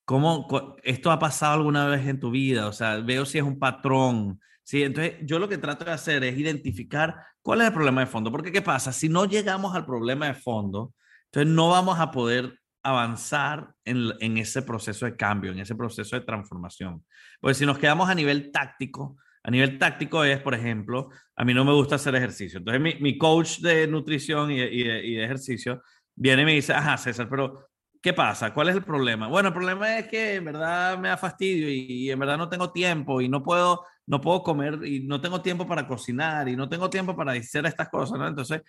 ¿Cómo 0.04 0.76
esto 0.84 1.12
ha 1.12 1.20
pasado 1.20 1.54
alguna 1.54 1.88
vez 1.88 2.06
en 2.08 2.20
tu 2.20 2.32
vida? 2.32 2.68
O 2.68 2.74
sea, 2.74 2.98
veo 2.98 3.26
si 3.26 3.38
es 3.38 3.44
un 3.44 3.60
patrón. 3.60 4.42
Sí, 4.64 4.84
entonces 4.84 5.16
yo 5.24 5.40
lo 5.40 5.48
que 5.48 5.58
trato 5.58 5.86
de 5.86 5.92
hacer 5.92 6.24
es 6.24 6.38
identificar 6.38 7.16
cuál 7.42 7.62
es 7.62 7.68
el 7.68 7.74
problema 7.74 8.02
de 8.02 8.08
fondo. 8.08 8.32
Porque 8.32 8.52
¿qué 8.52 8.62
pasa? 8.62 8.92
Si 8.92 9.08
no 9.08 9.26
llegamos 9.26 9.76
al 9.76 9.86
problema 9.86 10.28
de 10.28 10.34
fondo, 10.34 10.94
entonces 11.32 11.54
no 11.54 11.70
vamos 11.70 12.00
a 12.00 12.12
poder 12.12 12.60
avanzar 12.84 13.74
en, 13.86 14.12
en, 14.20 14.38
ese 14.38 14.64
proceso 14.64 15.06
de 15.06 15.16
cambio, 15.16 15.52
en 15.52 15.60
ese 15.60 15.76
proceso 15.76 16.18
de 16.18 16.26
transformación. 16.26 17.06
Porque 17.40 17.54
si 17.54 17.66
nos 17.66 17.78
quedamos 17.78 18.10
a 18.10 18.16
nivel 18.16 18.52
táctico, 18.52 19.18
a 19.44 19.50
nivel 19.50 19.80
táctico 19.80 20.26
es, 20.26 20.42
por 20.42 20.54
ejemplo, 20.54 21.10
a 21.36 21.46
mí 21.46 21.54
no 21.54 21.64
me 21.64 21.74
gusta 21.74 21.96
hacer 21.96 22.16
ejercicio. 22.16 22.60
Entonces 22.60 22.82
mi, 22.82 22.96
mi 22.96 23.18
coach 23.18 23.60
de 23.60 23.88
nutrición 23.88 24.52
y, 24.52 24.60
y, 24.60 24.84
de, 24.84 25.06
y, 25.06 25.16
de, 25.16 25.24
ejercicio 25.24 25.82
viene 26.16 26.42
y 26.42 26.46
me 26.46 26.54
dice, 26.54 26.74
ajá, 26.74 26.98
César, 26.98 27.30
pero 27.30 27.70
¿qué 28.02 28.14
pasa? 28.14 28.54
¿Cuál 28.54 28.70
es 28.70 28.76
el 28.76 28.84
problema? 28.84 29.28
Bueno, 29.28 29.50
el 29.50 29.54
problema 29.54 29.98
es 29.98 30.08
que 30.08 30.36
en 30.36 30.46
verdad 30.46 30.98
me 30.98 31.08
da 31.08 31.18
fastidio 31.18 31.70
y, 31.70 32.12
en 32.12 32.20
verdad 32.20 32.38
no 32.38 32.50
tengo 32.50 32.72
tiempo 32.72 33.22
y 33.22 33.30
no 33.30 33.42
puedo, 33.42 33.86
no 34.06 34.20
puedo 34.20 34.44
comer 34.44 34.86
y 34.86 35.02
no 35.02 35.22
tengo 35.22 35.42
tiempo 35.42 35.66
para 35.66 35.88
cocinar 35.88 36.50
y 36.50 36.58
no 36.58 36.68
tengo 36.68 36.90
tiempo 36.90 37.16
para 37.16 37.32
hacer 37.32 37.66
estas 37.66 37.90
cosas, 37.90 38.20
¿no? 38.20 38.28
Entonces, 38.28 38.62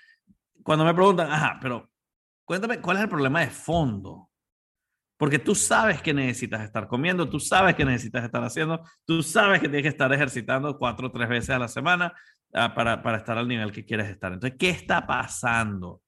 cuando 0.62 0.84
me 0.84 0.94
preguntan, 0.94 1.30
ajá, 1.30 1.58
pero 1.60 1.91
Cuéntame, 2.44 2.80
¿cuál 2.80 2.96
es 2.98 3.04
el 3.04 3.08
problema 3.08 3.40
de 3.40 3.50
fondo? 3.50 4.30
Porque 5.16 5.38
tú 5.38 5.54
sabes 5.54 6.02
que 6.02 6.12
necesitas 6.12 6.62
estar 6.62 6.88
comiendo, 6.88 7.28
tú 7.28 7.38
sabes 7.38 7.74
que 7.76 7.84
necesitas 7.84 8.24
estar 8.24 8.42
haciendo, 8.42 8.82
tú 9.04 9.22
sabes 9.22 9.60
que 9.60 9.68
tienes 9.68 9.82
que 9.82 9.88
estar 9.88 10.12
ejercitando 10.12 10.76
cuatro 10.76 11.06
o 11.06 11.12
tres 11.12 11.28
veces 11.28 11.50
a 11.50 11.58
la 11.60 11.68
semana 11.68 12.12
uh, 12.50 12.74
para, 12.74 13.02
para, 13.02 13.18
estar 13.18 13.38
al 13.38 13.46
nivel 13.46 13.70
que 13.70 13.84
quieres 13.84 14.08
estar. 14.08 14.32
Entonces, 14.32 14.58
¿qué 14.58 14.70
está 14.70 15.06
pasando? 15.06 16.02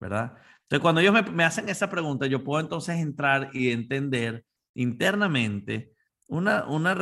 ¿Verdad? 0.00 0.32
Entonces, 0.62 0.80
cuando 0.80 1.02
ellos 1.02 1.12
me, 1.12 1.22
me 1.22 1.44
hacen 1.44 1.68
esa 1.68 1.90
pregunta, 1.90 2.26
yo 2.26 2.42
puedo 2.42 2.60
entonces 2.60 2.98
entrar 2.98 3.50
y 3.52 3.70
entender 3.70 4.44
internamente 4.74 5.92
una, 6.26 6.64
una, 6.64 6.94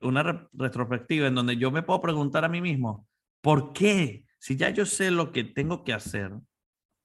una 0.00 0.22
re 0.22 0.48
retrospectiva 0.52 1.28
en 1.28 1.34
donde 1.34 1.56
yo 1.56 1.70
me 1.70 1.82
puedo 1.82 2.00
preguntar 2.00 2.44
a 2.44 2.48
mí 2.48 2.60
mismo, 2.60 3.06
¿por 3.40 3.72
qué? 3.72 4.26
Si 4.38 4.56
ya 4.56 4.70
yo 4.70 4.84
sé 4.84 5.10
lo 5.10 5.32
que 5.32 5.44
tengo 5.44 5.84
que 5.84 5.92
hacer, 5.92 6.32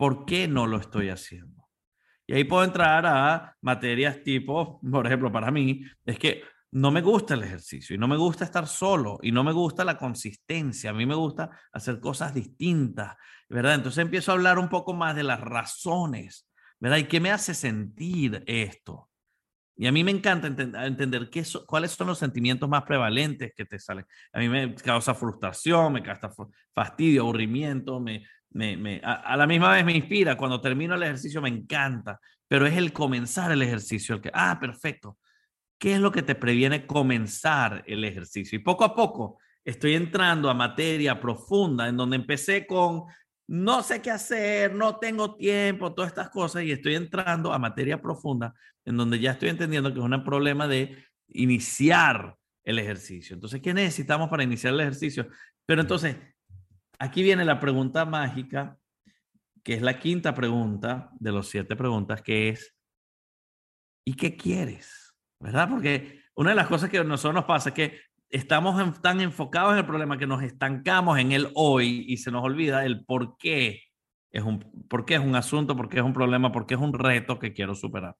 ¿Por 0.01 0.25
qué 0.25 0.47
no 0.47 0.65
lo 0.65 0.77
estoy 0.77 1.09
haciendo? 1.09 1.69
Y 2.25 2.33
ahí 2.33 2.43
puedo 2.43 2.63
entrar 2.63 3.05
a 3.05 3.55
materias 3.61 4.23
tipo, 4.23 4.81
por 4.81 5.05
ejemplo, 5.05 5.31
para 5.31 5.51
mí, 5.51 5.83
es 6.03 6.17
que 6.17 6.41
no 6.71 6.89
me 6.89 7.03
gusta 7.03 7.35
el 7.35 7.43
ejercicio 7.43 7.95
y 7.95 7.99
no 7.99 8.07
me 8.07 8.17
gusta 8.17 8.43
estar 8.43 8.65
solo 8.65 9.19
y 9.21 9.31
no 9.31 9.43
me 9.43 9.51
gusta 9.51 9.85
la 9.85 9.99
consistencia. 9.99 10.89
A 10.89 10.93
mí 10.93 11.05
me 11.05 11.13
gusta 11.13 11.51
hacer 11.71 11.99
cosas 11.99 12.33
distintas, 12.33 13.15
¿verdad? 13.47 13.75
Entonces 13.75 13.99
empiezo 13.99 14.31
a 14.31 14.33
hablar 14.33 14.57
un 14.57 14.69
poco 14.69 14.95
más 14.95 15.15
de 15.15 15.21
las 15.21 15.39
razones, 15.39 16.49
¿verdad? 16.79 16.97
¿Y 16.97 17.03
qué 17.03 17.19
me 17.19 17.29
hace 17.29 17.53
sentir 17.53 18.43
esto? 18.47 19.07
Y 19.77 19.85
a 19.85 19.91
mí 19.91 20.03
me 20.03 20.09
encanta 20.09 20.47
ent 20.47 20.75
entender 20.75 21.29
qué 21.29 21.43
so 21.45 21.63
cuáles 21.67 21.91
son 21.91 22.07
los 22.07 22.17
sentimientos 22.17 22.67
más 22.67 22.83
prevalentes 22.83 23.53
que 23.55 23.65
te 23.65 23.77
salen. 23.77 24.05
A 24.33 24.39
mí 24.39 24.49
me 24.49 24.73
causa 24.73 25.13
frustración, 25.13 25.93
me 25.93 26.01
causa 26.01 26.31
fastidio, 26.73 27.21
aburrimiento, 27.21 27.99
me, 27.99 28.23
me, 28.51 28.77
me, 28.77 29.01
a, 29.03 29.13
a, 29.13 29.37
la 29.37 29.47
misma 29.47 29.71
vez 29.73 29.85
me 29.85 29.95
inspira. 29.95 30.37
Cuando 30.37 30.61
termino 30.61 30.95
el 30.95 31.03
ejercicio 31.03 31.41
me 31.41 31.49
encanta, 31.49 32.19
pero 32.47 32.65
es 32.65 32.75
el 32.77 32.93
comenzar 32.93 33.51
el 33.51 33.61
ejercicio 33.61 34.15
el 34.15 34.21
que, 34.21 34.31
ah, 34.33 34.57
perfecto. 34.59 35.17
¿Qué 35.77 35.95
es 35.95 35.99
lo 35.99 36.11
que 36.11 36.21
te 36.21 36.35
previene 36.35 36.85
comenzar 36.85 37.83
el 37.87 38.03
ejercicio? 38.03 38.55
Y 38.55 38.61
poco 38.61 38.83
a 38.83 38.95
poco 38.95 39.39
estoy 39.63 39.95
entrando 39.95 40.49
a 40.49 40.53
materia 40.53 41.19
profunda 41.19 41.87
en 41.87 41.97
donde 41.97 42.17
empecé 42.17 42.67
con 42.67 43.03
no 43.47 43.83
sé 43.83 44.01
qué 44.01 44.11
hacer, 44.11 44.73
no 44.73 44.97
tengo 44.97 45.35
tiempo, 45.35 45.93
todas 45.93 46.11
estas 46.11 46.29
cosas 46.29 46.63
y 46.63 46.71
estoy 46.71 46.95
entrando 46.95 47.51
a 47.51 47.59
materia 47.59 48.01
profunda 48.01 48.53
en 48.85 48.95
donde 48.95 49.19
ya 49.19 49.31
estoy 49.31 49.49
entendiendo 49.49 49.91
que 49.91 49.99
es 49.99 50.05
un 50.05 50.23
problema 50.23 50.67
de 50.67 51.03
iniciar 51.27 52.37
el 52.63 52.79
ejercicio. 52.79 53.33
Entonces, 53.33 53.61
¿qué 53.61 53.73
necesitamos 53.73 54.29
para 54.29 54.43
iniciar 54.43 54.73
el 54.73 54.81
ejercicio? 54.81 55.27
Pero 55.65 55.81
entonces, 55.81 56.15
aquí 57.01 57.23
viene 57.23 57.43
la 57.43 57.59
pregunta 57.59 58.05
mágica, 58.05 58.77
que 59.63 59.73
es 59.73 59.81
la 59.81 59.99
quinta 59.99 60.35
pregunta 60.35 61.09
de 61.19 61.31
los 61.31 61.49
siete 61.49 61.75
preguntas, 61.75 62.21
que 62.21 62.49
es, 62.49 62.75
¿y 64.05 64.13
qué 64.13 64.37
quieres? 64.37 65.15
¿Verdad? 65.39 65.67
Porque 65.67 66.21
una 66.35 66.51
de 66.51 66.55
las 66.55 66.67
cosas 66.67 66.91
que 66.91 66.99
a 66.99 67.03
nosotros 67.03 67.33
nos 67.33 67.45
pasa 67.45 67.69
es 67.69 67.75
que 67.75 67.99
estamos 68.29 69.01
tan 69.01 69.19
enfocados 69.19 69.73
en 69.73 69.79
el 69.79 69.85
problema 69.85 70.19
que 70.19 70.27
nos 70.27 70.43
estancamos 70.43 71.17
en 71.17 71.31
el 71.31 71.49
hoy 71.55 72.05
y 72.07 72.17
se 72.17 72.29
nos 72.29 72.43
olvida 72.43 72.85
el 72.85 73.03
por 73.03 73.35
qué 73.37 73.81
es 74.31 74.43
un, 74.43 74.59
por 74.87 75.03
qué 75.03 75.15
es 75.15 75.21
un 75.21 75.35
asunto, 75.35 75.75
por 75.75 75.89
qué 75.89 75.97
es 75.97 76.03
un 76.03 76.13
problema, 76.13 76.51
por 76.51 76.67
qué 76.67 76.75
es 76.75 76.79
un 76.79 76.93
reto 76.93 77.39
que 77.39 77.51
quiero 77.51 77.73
superar. 77.73 78.15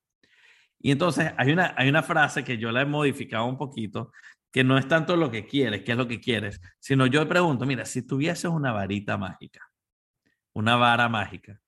Y 0.80 0.90
entonces 0.90 1.32
hay 1.38 1.52
una, 1.52 1.76
hay 1.78 1.88
una 1.88 2.02
frase 2.02 2.44
que 2.44 2.58
yo 2.58 2.72
la 2.72 2.82
he 2.82 2.86
modificado 2.86 3.46
un 3.46 3.60
poquito, 3.60 4.12
que 4.52 4.64
no 4.64 4.78
es 4.78 4.88
tanto 4.88 5.16
lo 5.16 5.32
que 5.32 5.46
quieres, 5.46 5.84
qué 5.84 5.94
es 5.94 5.98
lo 5.98 6.08
que 6.08 6.20
quieres, 6.20 6.60
sino 6.80 7.08
yo 7.08 7.28
pregunto, 7.28 7.66
mira, 7.66 7.86
si 7.86 8.06
tuvieses 8.06 8.46
una 8.46 8.74
varita 8.74 9.18
mágica, 9.18 9.62
una 10.54 10.76
vara 10.76 11.08
mágica, 11.08 11.60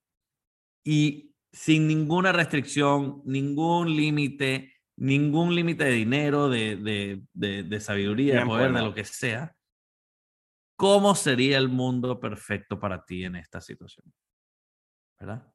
y 0.84 1.34
sin 1.52 1.88
ninguna 1.88 2.32
restricción, 2.32 3.22
ningún 3.26 3.96
límite, 3.96 4.74
ningún 4.98 5.56
límite 5.56 5.86
de 5.86 5.92
dinero, 5.92 6.50
de, 6.50 6.76
de, 7.34 7.64
de, 7.64 7.80
sabiduría, 7.80 8.40
de 8.40 8.46
poder, 8.46 8.74
de 8.74 8.82
lo 8.82 8.94
que 8.94 9.06
sea, 9.06 9.56
¿cómo 10.76 11.16
sería 11.16 11.58
el 11.58 11.70
mundo 11.70 12.20
perfecto 12.20 12.80
para 12.80 13.06
ti 13.06 13.24
en 13.24 13.38
esta 13.38 13.62
situación? 13.62 14.12
¿Verdad? 15.20 15.48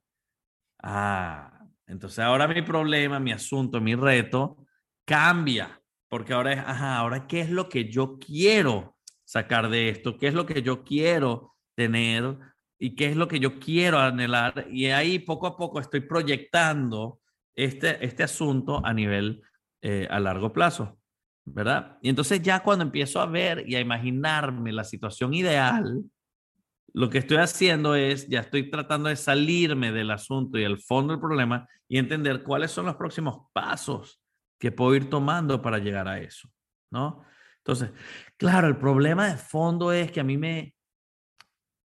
Ah, 0.80 1.66
entonces 1.86 2.20
ahora 2.20 2.48
mi 2.48 2.62
problema, 2.62 3.20
mi 3.20 3.32
asunto, 3.32 3.80
mi 3.80 3.94
reto 3.94 4.64
cambia, 5.04 5.78
porque 6.08 6.32
ahora 6.32 6.52
es, 6.52 6.58
ajá, 6.60 6.96
ahora 6.96 7.26
qué 7.26 7.40
es 7.40 7.50
lo 7.50 7.68
que 7.68 7.90
yo 7.90 8.18
quiero 8.18 8.96
sacar 9.24 9.68
de 9.68 9.90
esto, 9.90 10.16
qué 10.16 10.28
es 10.28 10.34
lo 10.34 10.46
que 10.46 10.62
yo 10.62 10.84
quiero 10.84 11.54
tener 11.74 12.38
y 12.78 12.94
qué 12.94 13.06
es 13.06 13.16
lo 13.16 13.28
que 13.28 13.40
yo 13.40 13.58
quiero 13.58 13.98
anhelar. 13.98 14.66
Y 14.70 14.86
ahí 14.86 15.18
poco 15.18 15.46
a 15.46 15.56
poco 15.56 15.80
estoy 15.80 16.00
proyectando 16.00 17.20
este, 17.54 18.04
este 18.04 18.22
asunto 18.22 18.80
a 18.84 18.94
nivel 18.94 19.42
eh, 19.82 20.06
a 20.10 20.18
largo 20.18 20.52
plazo, 20.52 20.98
¿verdad? 21.44 21.98
Y 22.00 22.08
entonces 22.08 22.40
ya 22.40 22.62
cuando 22.62 22.84
empiezo 22.84 23.20
a 23.20 23.26
ver 23.26 23.68
y 23.68 23.74
a 23.74 23.80
imaginarme 23.80 24.72
la 24.72 24.84
situación 24.84 25.34
ideal, 25.34 26.04
lo 26.94 27.10
que 27.10 27.18
estoy 27.18 27.36
haciendo 27.36 27.94
es, 27.94 28.28
ya 28.28 28.40
estoy 28.40 28.70
tratando 28.70 29.10
de 29.10 29.16
salirme 29.16 29.92
del 29.92 30.10
asunto 30.10 30.58
y 30.58 30.64
el 30.64 30.78
fondo 30.78 31.12
del 31.12 31.20
problema 31.20 31.68
y 31.86 31.98
entender 31.98 32.42
cuáles 32.42 32.70
son 32.70 32.86
los 32.86 32.96
próximos 32.96 33.46
pasos 33.52 34.20
que 34.58 34.72
puedo 34.72 34.94
ir 34.94 35.08
tomando 35.08 35.62
para 35.62 35.78
llegar 35.78 36.08
a 36.08 36.18
eso, 36.20 36.48
¿no? 36.90 37.24
Entonces, 37.58 37.90
claro, 38.36 38.66
el 38.66 38.76
problema 38.76 39.28
de 39.28 39.36
fondo 39.36 39.92
es 39.92 40.10
que 40.10 40.20
a 40.20 40.24
mí 40.24 40.38
me, 40.38 40.74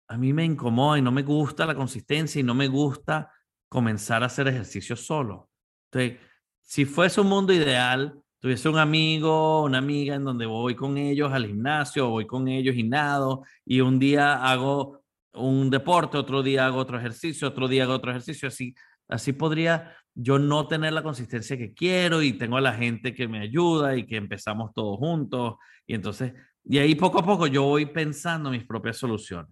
a 0.08 0.16
mí 0.16 0.32
me 0.32 0.44
incomoda 0.44 0.98
y 0.98 1.02
no 1.02 1.10
me 1.10 1.22
gusta 1.22 1.66
la 1.66 1.74
consistencia 1.74 2.40
y 2.40 2.44
no 2.44 2.54
me 2.54 2.68
gusta 2.68 3.32
comenzar 3.68 4.22
a 4.22 4.26
hacer 4.26 4.48
ejercicio 4.48 4.96
solo. 4.96 5.48
Entonces, 5.90 6.20
si 6.60 6.84
fuese 6.84 7.20
un 7.20 7.28
mundo 7.28 7.52
ideal, 7.52 8.20
tuviese 8.40 8.68
un 8.68 8.78
amigo, 8.78 9.62
una 9.62 9.78
amiga 9.78 10.14
en 10.14 10.24
donde 10.24 10.46
voy 10.46 10.74
con 10.74 10.96
ellos 10.96 11.32
al 11.32 11.46
gimnasio, 11.46 12.08
voy 12.08 12.26
con 12.26 12.48
ellos 12.48 12.74
y 12.74 12.82
nado, 12.82 13.44
y 13.64 13.80
un 13.80 13.98
día 13.98 14.34
hago 14.44 15.02
un 15.32 15.70
deporte, 15.70 16.18
otro 16.18 16.42
día 16.42 16.66
hago 16.66 16.78
otro 16.78 16.98
ejercicio, 16.98 17.48
otro 17.48 17.68
día 17.68 17.84
hago 17.84 17.94
otro 17.94 18.10
ejercicio, 18.10 18.48
así, 18.48 18.74
así 19.08 19.32
podría 19.32 19.96
yo 20.22 20.38
no 20.38 20.68
tener 20.68 20.92
la 20.92 21.02
consistencia 21.02 21.56
que 21.56 21.72
quiero 21.72 22.22
y 22.22 22.34
tengo 22.34 22.56
a 22.58 22.60
la 22.60 22.74
gente 22.74 23.14
que 23.14 23.26
me 23.26 23.40
ayuda 23.40 23.96
y 23.96 24.06
que 24.06 24.16
empezamos 24.16 24.72
todos 24.74 24.98
juntos, 24.98 25.54
y 25.86 25.94
entonces, 25.94 26.34
y 26.64 26.78
ahí 26.78 26.94
poco 26.94 27.20
a 27.20 27.24
poco 27.24 27.46
yo 27.46 27.64
voy 27.64 27.86
pensando 27.86 28.50
mis 28.50 28.64
propias 28.64 28.98
soluciones. 28.98 29.50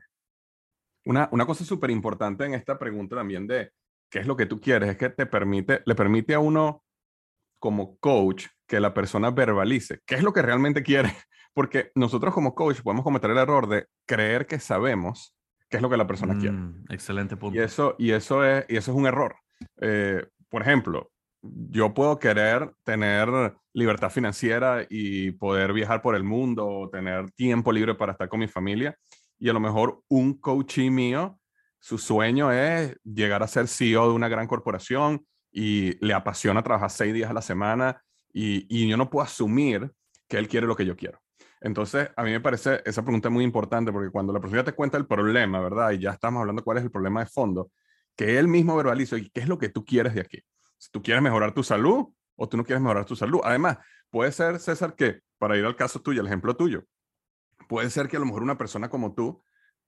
Una, 1.07 1.29
una 1.33 1.47
cosa 1.47 1.65
súper 1.65 1.91
importante 1.91 2.45
en 2.45 2.55
esta 2.55 2.79
pregunta 2.79 3.17
también 3.17 3.47
de 3.47 3.71
qué 4.11 4.19
es 4.19 4.27
lo 4.27 4.37
que 4.37 4.47
tú 4.47 4.61
quieres, 4.61 4.91
es 4.91 4.97
que 4.99 5.09
te 5.09 5.25
permite, 5.25 5.83
le 5.87 5.95
permite 5.95 6.35
a 6.35 6.39
uno 6.39 6.85
como 7.59 7.97
coach 7.99 8.47
que 8.67 8.79
la 8.79 8.95
persona 8.95 9.31
verbalice 9.31 10.01
qué 10.07 10.17
es 10.17 10.23
lo 10.23 10.33
que 10.33 10.43
realmente 10.43 10.83
quiere. 10.83 11.13
Porque 11.55 11.91
nosotros 11.95 12.35
como 12.35 12.55
coach 12.55 12.83
podemos 12.83 13.03
cometer 13.03 13.31
el 13.31 13.39
error 13.39 13.69
de 13.69 13.87
creer 14.07 14.47
que 14.47 14.61
sabemos 14.61 15.35
qué 15.69 15.79
es 15.79 15.83
lo 15.83 15.91
que 15.91 15.97
la 15.97 16.07
persona 16.07 16.39
quiere. 16.39 16.57
Mm, 16.57 16.85
excelente 16.91 17.37
punto. 17.37 17.59
Y 17.59 17.63
eso, 17.63 17.97
y 17.99 18.13
eso, 18.13 18.45
es, 18.45 18.65
y 18.69 18.77
eso 18.77 18.93
es 18.93 18.97
un 18.97 19.07
error. 19.07 19.35
Eh, 19.81 20.25
por 20.49 20.63
ejemplo, 20.63 21.11
yo 21.43 21.95
puedo 21.95 22.19
querer 22.19 22.73
tener 22.85 23.29
libertad 23.73 24.11
financiera 24.11 24.87
y 24.89 25.33
poder 25.33 25.73
viajar 25.73 26.03
por 26.03 26.15
el 26.17 26.25
mundo, 26.25 26.89
tener 26.93 27.31
tiempo 27.33 27.73
libre 27.73 27.95
para 27.95 28.13
estar 28.13 28.29
con 28.29 28.41
mi 28.41 28.49
familia. 28.49 28.97
Y 29.39 29.49
a 29.49 29.53
lo 29.53 29.61
mejor 29.61 30.03
un 30.09 30.35
coachee 30.35 30.91
mío, 30.91 31.39
su 31.79 31.97
sueño 31.99 32.51
es 32.51 32.97
llegar 33.05 33.43
a 33.43 33.47
ser 33.47 33.69
CEO 33.69 34.09
de 34.09 34.15
una 34.15 34.29
gran 34.29 34.49
corporación 34.49 35.25
y 35.53 36.05
le 36.05 36.13
apasiona 36.13 36.63
trabajar 36.63 36.91
seis 36.91 37.15
días 37.15 37.31
a 37.31 37.35
la 37.35 37.43
semana 37.43 38.03
y, 38.33 38.89
yo 38.89 38.97
no 38.97 39.11
puedo 39.11 39.25
asumir 39.25 39.91
que 40.29 40.39
él 40.39 40.49
quiere 40.49 40.67
lo 40.67 40.77
que 40.77 40.87
yo 40.87 40.97
quiero. 40.97 41.21
Entonces, 41.61 42.11
a 42.17 42.23
mí 42.23 42.31
me 42.31 42.41
parece 42.41 42.83
esa 42.85 43.03
pregunta 43.03 43.31
muy 43.31 43.43
importante 43.43 43.91
porque 43.91 44.11
cuando 44.11 44.33
la 44.33 44.41
persona 44.41 44.63
te 44.63 44.73
cuenta 44.73 44.97
el 44.97 45.07
problema, 45.07 45.61
¿verdad? 45.61 45.91
Y 45.93 45.99
ya 45.99 46.11
estamos 46.11 46.41
hablando 46.41 46.63
cuál 46.63 46.79
es 46.79 46.85
el 46.85 46.91
problema 46.91 47.21
de 47.21 47.27
fondo, 47.27 47.71
que 48.19 48.37
él 48.37 48.49
mismo 48.49 48.77
verbalice 48.77 49.17
y 49.17 49.31
qué 49.31 49.41
es 49.41 49.49
lo 49.49 49.59
que 49.59 49.69
tú 49.69 49.85
quieres 49.85 50.13
de 50.13 50.21
aquí. 50.21 50.43
Si 50.77 50.91
tú 50.91 51.01
quieres 51.01 51.23
mejorar 51.23 51.55
tu 51.55 51.63
salud 51.63 52.09
o 52.35 52.49
tú 52.49 52.57
no 52.57 52.65
quieres 52.65 52.83
mejorar 52.83 53.05
tu 53.05 53.15
salud. 53.15 53.41
Además, 53.45 53.79
puede 54.11 54.33
ser, 54.33 54.59
César, 54.59 54.97
que 54.97 55.21
para 55.39 55.57
ir 55.57 55.65
al 55.65 55.77
caso 55.77 56.03
tuyo, 56.03 56.21
el 56.21 56.27
ejemplo 56.27 56.57
tuyo, 56.57 56.85
puede 57.69 57.89
ser 57.91 58.09
que 58.09 58.17
a 58.17 58.21
lo 58.21 58.27
mejor 58.27 58.43
una 58.43 58.59
persona 58.59 58.91
como 58.91 59.15
tú 59.15 59.41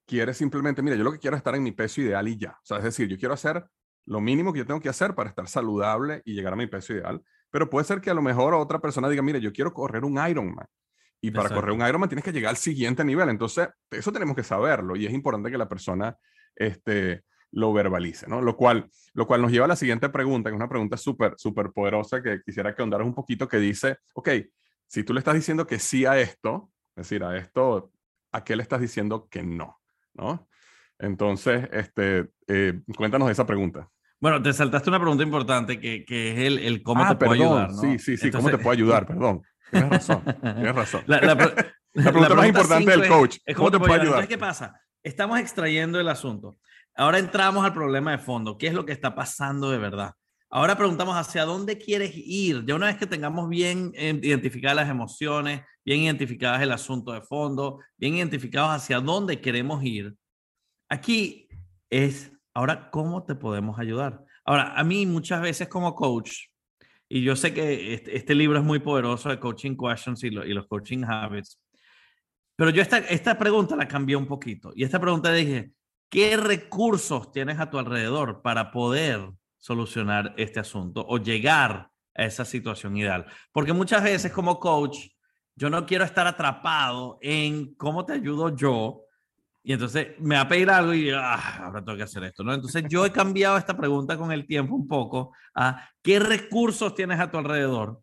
quiere 0.06 0.32
simplemente, 0.32 0.80
mira, 0.80 0.94
yo 0.94 1.02
lo 1.02 1.10
que 1.10 1.18
quiero 1.18 1.36
es 1.36 1.40
estar 1.40 1.56
en 1.56 1.64
mi 1.64 1.72
peso 1.72 2.02
ideal 2.02 2.28
y 2.28 2.38
ya. 2.38 2.52
O 2.52 2.64
sea, 2.64 2.78
es 2.78 2.84
decir, 2.84 3.08
yo 3.08 3.18
quiero 3.18 3.34
hacer 3.34 3.64
lo 4.06 4.20
mínimo 4.20 4.52
que 4.52 4.60
yo 4.60 4.66
tengo 4.66 4.80
que 4.80 4.88
hacer 4.88 5.16
para 5.16 5.28
estar 5.28 5.48
saludable 5.48 6.22
y 6.24 6.34
llegar 6.34 6.52
a 6.52 6.56
mi 6.56 6.68
peso 6.68 6.92
ideal. 6.92 7.20
Pero 7.50 7.68
puede 7.68 7.84
ser 7.84 8.00
que 8.00 8.10
a 8.10 8.14
lo 8.14 8.22
mejor 8.22 8.54
otra 8.54 8.78
persona 8.78 9.08
diga, 9.08 9.22
mire, 9.22 9.40
yo 9.40 9.52
quiero 9.52 9.74
correr 9.74 10.04
un 10.04 10.24
Ironman. 10.24 10.66
Y 11.20 11.32
para 11.32 11.48
correr 11.48 11.72
un 11.72 11.84
Ironman 11.84 12.08
tienes 12.08 12.24
que 12.24 12.32
llegar 12.32 12.50
al 12.50 12.56
siguiente 12.56 13.04
nivel. 13.04 13.28
Entonces, 13.28 13.68
eso 13.90 14.12
tenemos 14.12 14.36
que 14.36 14.44
saberlo 14.44 14.94
y 14.94 15.04
es 15.04 15.12
importante 15.12 15.50
que 15.50 15.58
la 15.58 15.68
persona 15.68 16.16
este, 16.54 17.24
lo 17.52 17.72
verbalice, 17.72 18.26
¿no? 18.28 18.40
Lo 18.40 18.56
cual, 18.56 18.88
lo 19.14 19.26
cual 19.26 19.42
nos 19.42 19.52
lleva 19.52 19.64
a 19.64 19.68
la 19.68 19.76
siguiente 19.76 20.08
pregunta, 20.08 20.50
que 20.50 20.54
es 20.54 20.60
una 20.60 20.68
pregunta 20.68 20.96
súper, 20.96 21.34
súper 21.36 21.70
poderosa 21.72 22.22
que 22.22 22.40
quisiera 22.44 22.74
que 22.74 22.82
ahondaras 22.82 23.06
un 23.06 23.14
poquito, 23.14 23.48
que 23.48 23.58
dice, 23.58 23.98
ok, 24.14 24.30
si 24.86 25.04
tú 25.04 25.12
le 25.12 25.20
estás 25.20 25.34
diciendo 25.34 25.66
que 25.66 25.78
sí 25.78 26.04
a 26.06 26.18
esto, 26.18 26.70
es 26.96 27.08
decir, 27.08 27.24
a 27.24 27.36
esto, 27.36 27.92
¿a 28.32 28.44
qué 28.44 28.56
le 28.56 28.62
estás 28.62 28.80
diciendo 28.80 29.28
que 29.28 29.42
no? 29.42 29.80
¿No? 30.14 30.48
Entonces, 30.98 31.68
este, 31.72 32.28
eh, 32.46 32.80
cuéntanos 32.96 33.30
esa 33.30 33.46
pregunta. 33.46 33.88
Bueno, 34.20 34.42
te 34.42 34.52
saltaste 34.52 34.90
una 34.90 35.00
pregunta 35.00 35.24
importante 35.24 35.80
que, 35.80 36.04
que 36.04 36.32
es 36.32 36.38
el, 36.40 36.58
el 36.58 36.82
cómo 36.82 37.04
ah, 37.04 37.10
te 37.10 37.24
puedo 37.24 37.32
ayudar. 37.32 37.70
¿no? 37.70 37.80
Sí, 37.80 37.98
sí, 37.98 38.16
sí, 38.18 38.30
cómo 38.30 38.50
te 38.50 38.58
puedo 38.58 38.70
ayudar, 38.70 39.06
perdón. 39.06 39.42
Tienes 39.70 39.90
razón, 39.90 40.24
tienes 40.42 40.74
razón. 40.74 41.02
La, 41.06 41.20
la, 41.20 41.36
pregunta 41.36 42.34
más 42.34 42.46
importante 42.46 42.90
del 42.90 43.08
coach, 43.08 43.38
es, 43.44 43.56
¿cómo, 43.56 43.70
te 43.70 43.78
puedo 43.78 43.92
ayudar? 43.92 44.06
Entonces, 44.06 44.28
¿qué 44.28 44.38
pasa? 44.38 44.80
Estamos 45.02 45.40
extrayendo 45.40 45.98
el 45.98 46.08
asunto. 46.08 46.58
Ahora 47.00 47.18
entramos 47.18 47.64
al 47.64 47.72
problema 47.72 48.10
de 48.12 48.18
fondo. 48.18 48.58
¿Qué 48.58 48.66
es 48.66 48.74
lo 48.74 48.84
que 48.84 48.92
está 48.92 49.14
pasando 49.14 49.70
de 49.70 49.78
verdad? 49.78 50.12
Ahora 50.50 50.76
preguntamos 50.76 51.16
hacia 51.16 51.44
dónde 51.44 51.78
quieres 51.78 52.12
ir. 52.14 52.64
Ya 52.66 52.74
una 52.74 52.86
vez 52.86 52.98
que 52.98 53.06
tengamos 53.06 53.48
bien 53.48 53.92
identificadas 53.94 54.76
las 54.76 54.90
emociones, 54.90 55.62
bien 55.84 56.02
identificadas 56.02 56.60
el 56.60 56.72
asunto 56.72 57.12
de 57.12 57.22
fondo, 57.22 57.78
bien 57.96 58.16
identificados 58.16 58.70
hacia 58.70 59.00
dónde 59.00 59.40
queremos 59.40 59.82
ir, 59.82 60.14
aquí 60.88 61.48
es 61.88 62.32
Ahora, 62.52 62.90
¿cómo 62.90 63.24
te 63.24 63.34
podemos 63.34 63.78
ayudar? 63.78 64.24
Ahora, 64.44 64.74
a 64.74 64.82
mí 64.82 65.06
muchas 65.06 65.40
veces 65.40 65.68
como 65.68 65.94
coach, 65.94 66.48
y 67.08 67.22
yo 67.22 67.36
sé 67.36 67.54
que 67.54 67.94
este, 67.94 68.16
este 68.16 68.34
libro 68.34 68.58
es 68.58 68.64
muy 68.64 68.80
poderoso 68.80 69.28
de 69.28 69.38
Coaching 69.38 69.76
Questions 69.76 70.24
y, 70.24 70.30
los 70.30 70.66
Coaching 70.66 71.04
Habits, 71.04 71.60
pero 72.56 72.70
yo 72.70 72.82
esta, 72.82 72.98
esta 72.98 73.38
pregunta 73.38 73.76
la 73.76 73.88
cambié 73.88 74.16
un 74.16 74.26
poquito. 74.26 74.72
Y 74.74 74.84
esta 74.84 75.00
pregunta 75.00 75.32
dije, 75.32 75.72
¿qué 76.10 76.36
recursos 76.36 77.32
tienes 77.32 77.58
a 77.58 77.70
tu 77.70 77.78
alrededor 77.78 78.42
para 78.42 78.70
poder 78.70 79.30
solucionar 79.56 80.34
este 80.36 80.60
asunto 80.60 81.06
o 81.08 81.18
llegar 81.18 81.90
a 82.14 82.24
esa 82.24 82.44
situación 82.44 82.96
ideal? 82.96 83.26
Porque 83.52 83.72
muchas 83.72 84.02
veces 84.02 84.32
como 84.32 84.60
coach, 84.60 84.98
yo 85.54 85.70
no 85.70 85.86
quiero 85.86 86.04
estar 86.04 86.26
atrapado 86.26 87.18
en 87.22 87.74
cómo 87.74 88.04
te 88.04 88.14
ayudo 88.14 88.54
yo, 88.54 89.04
y 89.62 89.72
entonces 89.72 90.08
me 90.18 90.36
va 90.36 90.42
a 90.42 90.48
pedir 90.48 90.70
algo 90.70 90.94
y 90.94 91.10
ah, 91.10 91.64
ahora 91.64 91.84
tengo 91.84 91.96
que 91.96 92.04
hacer 92.04 92.24
esto, 92.24 92.42
¿no? 92.42 92.54
Entonces 92.54 92.84
yo 92.88 93.04
he 93.04 93.12
cambiado 93.12 93.58
esta 93.58 93.76
pregunta 93.76 94.16
con 94.16 94.32
el 94.32 94.46
tiempo 94.46 94.74
un 94.74 94.88
poco 94.88 95.34
a 95.54 95.88
qué 96.02 96.18
recursos 96.18 96.94
tienes 96.94 97.20
a 97.20 97.30
tu 97.30 97.36
alrededor 97.36 98.02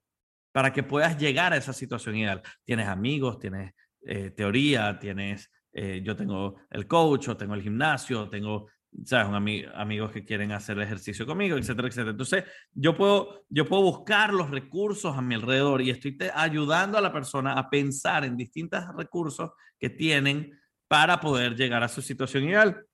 para 0.52 0.72
que 0.72 0.84
puedas 0.84 1.18
llegar 1.18 1.54
a 1.54 1.58
esa 1.58 1.74
situación 1.74 2.16
ideal. 2.16 2.42
Tienes 2.64 2.88
amigos, 2.88 3.40
tienes 3.40 3.74
eh, 4.06 4.30
teoría, 4.32 5.00
tienes, 5.00 5.52
eh, 5.80 6.02
yo 6.04 6.16
tengo 6.16 6.56
el 6.72 6.88
coach, 6.88 7.28
o 7.30 7.38
tengo 7.38 7.54
el 7.54 7.62
gimnasio, 7.62 8.28
tengo 8.30 8.68
¿sabes? 9.06 9.28
Un 9.28 9.36
amigos 9.76 10.12
que 10.12 10.24
quieren 10.24 10.52
hacer 10.52 10.80
ejercicio 10.80 11.26
conmigo, 11.26 11.56
etcétera, 11.58 11.88
etcétera. 11.88 12.12
Entonces, 12.12 12.46
yo 12.74 12.96
puedo, 12.96 13.46
yo 13.50 13.68
puedo 13.68 13.84
buscar 13.84 14.34
los 14.34 14.50
recursos 14.50 15.16
a 15.16 15.22
mi 15.22 15.36
alrededor 15.36 15.82
y 15.82 15.92
estoy 15.92 16.18
ayudando 16.34 16.98
a 16.98 17.02
la 17.02 17.14
persona 17.14 17.54
a 17.54 17.70
pensar 17.70 18.26
en 18.26 18.36
distintos 18.36 18.84
recursos 18.96 19.52
que 19.80 19.92
tienen 19.92 20.52
para 20.88 21.20
poder 21.20 21.56
llegar 21.56 21.84
a 21.84 21.90
su 21.90 22.02
situación 22.02 22.46
ideal. 22.46 22.87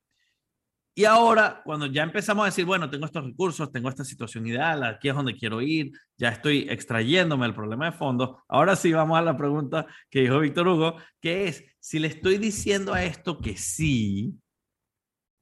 Y 0.96 1.06
ahora, 1.06 1.62
cuando 1.66 1.88
ya 1.88 2.04
empezamos 2.04 2.44
a 2.44 2.46
decir, 2.48 2.66
bueno, 2.66 2.88
tengo 2.88 3.06
estos 3.06 3.26
recursos, 3.26 3.72
tengo 3.72 3.90
esta 3.90 4.04
situación 4.04 4.46
ideal, 4.46 4.84
aquí 4.84 5.10
es 5.10 5.16
donde 5.16 5.36
quiero 5.36 5.60
ir, 5.60 5.92
ya 6.18 6.30
estoy 6.30 6.68
extrayéndome 6.70 7.48
el 7.48 7.56
problema 7.56 7.86
de 7.86 7.98
fondo, 7.98 8.44
ahora 8.48 8.76
sí 8.76 8.94
vamos 8.94 9.18
a 9.18 9.24
la 9.24 9.36
pregunta 9.36 9.88
que 10.12 10.22
dijo 10.22 10.40
Víctor 10.40 10.68
Hugo, 10.68 10.98
que 11.20 11.48
es, 11.48 11.64
si 11.80 11.98
le 11.98 12.10
estoy 12.10 12.38
diciendo 12.38 12.94
a 12.94 13.04
esto 13.04 13.42
que 13.42 13.58
sí, 13.58 14.36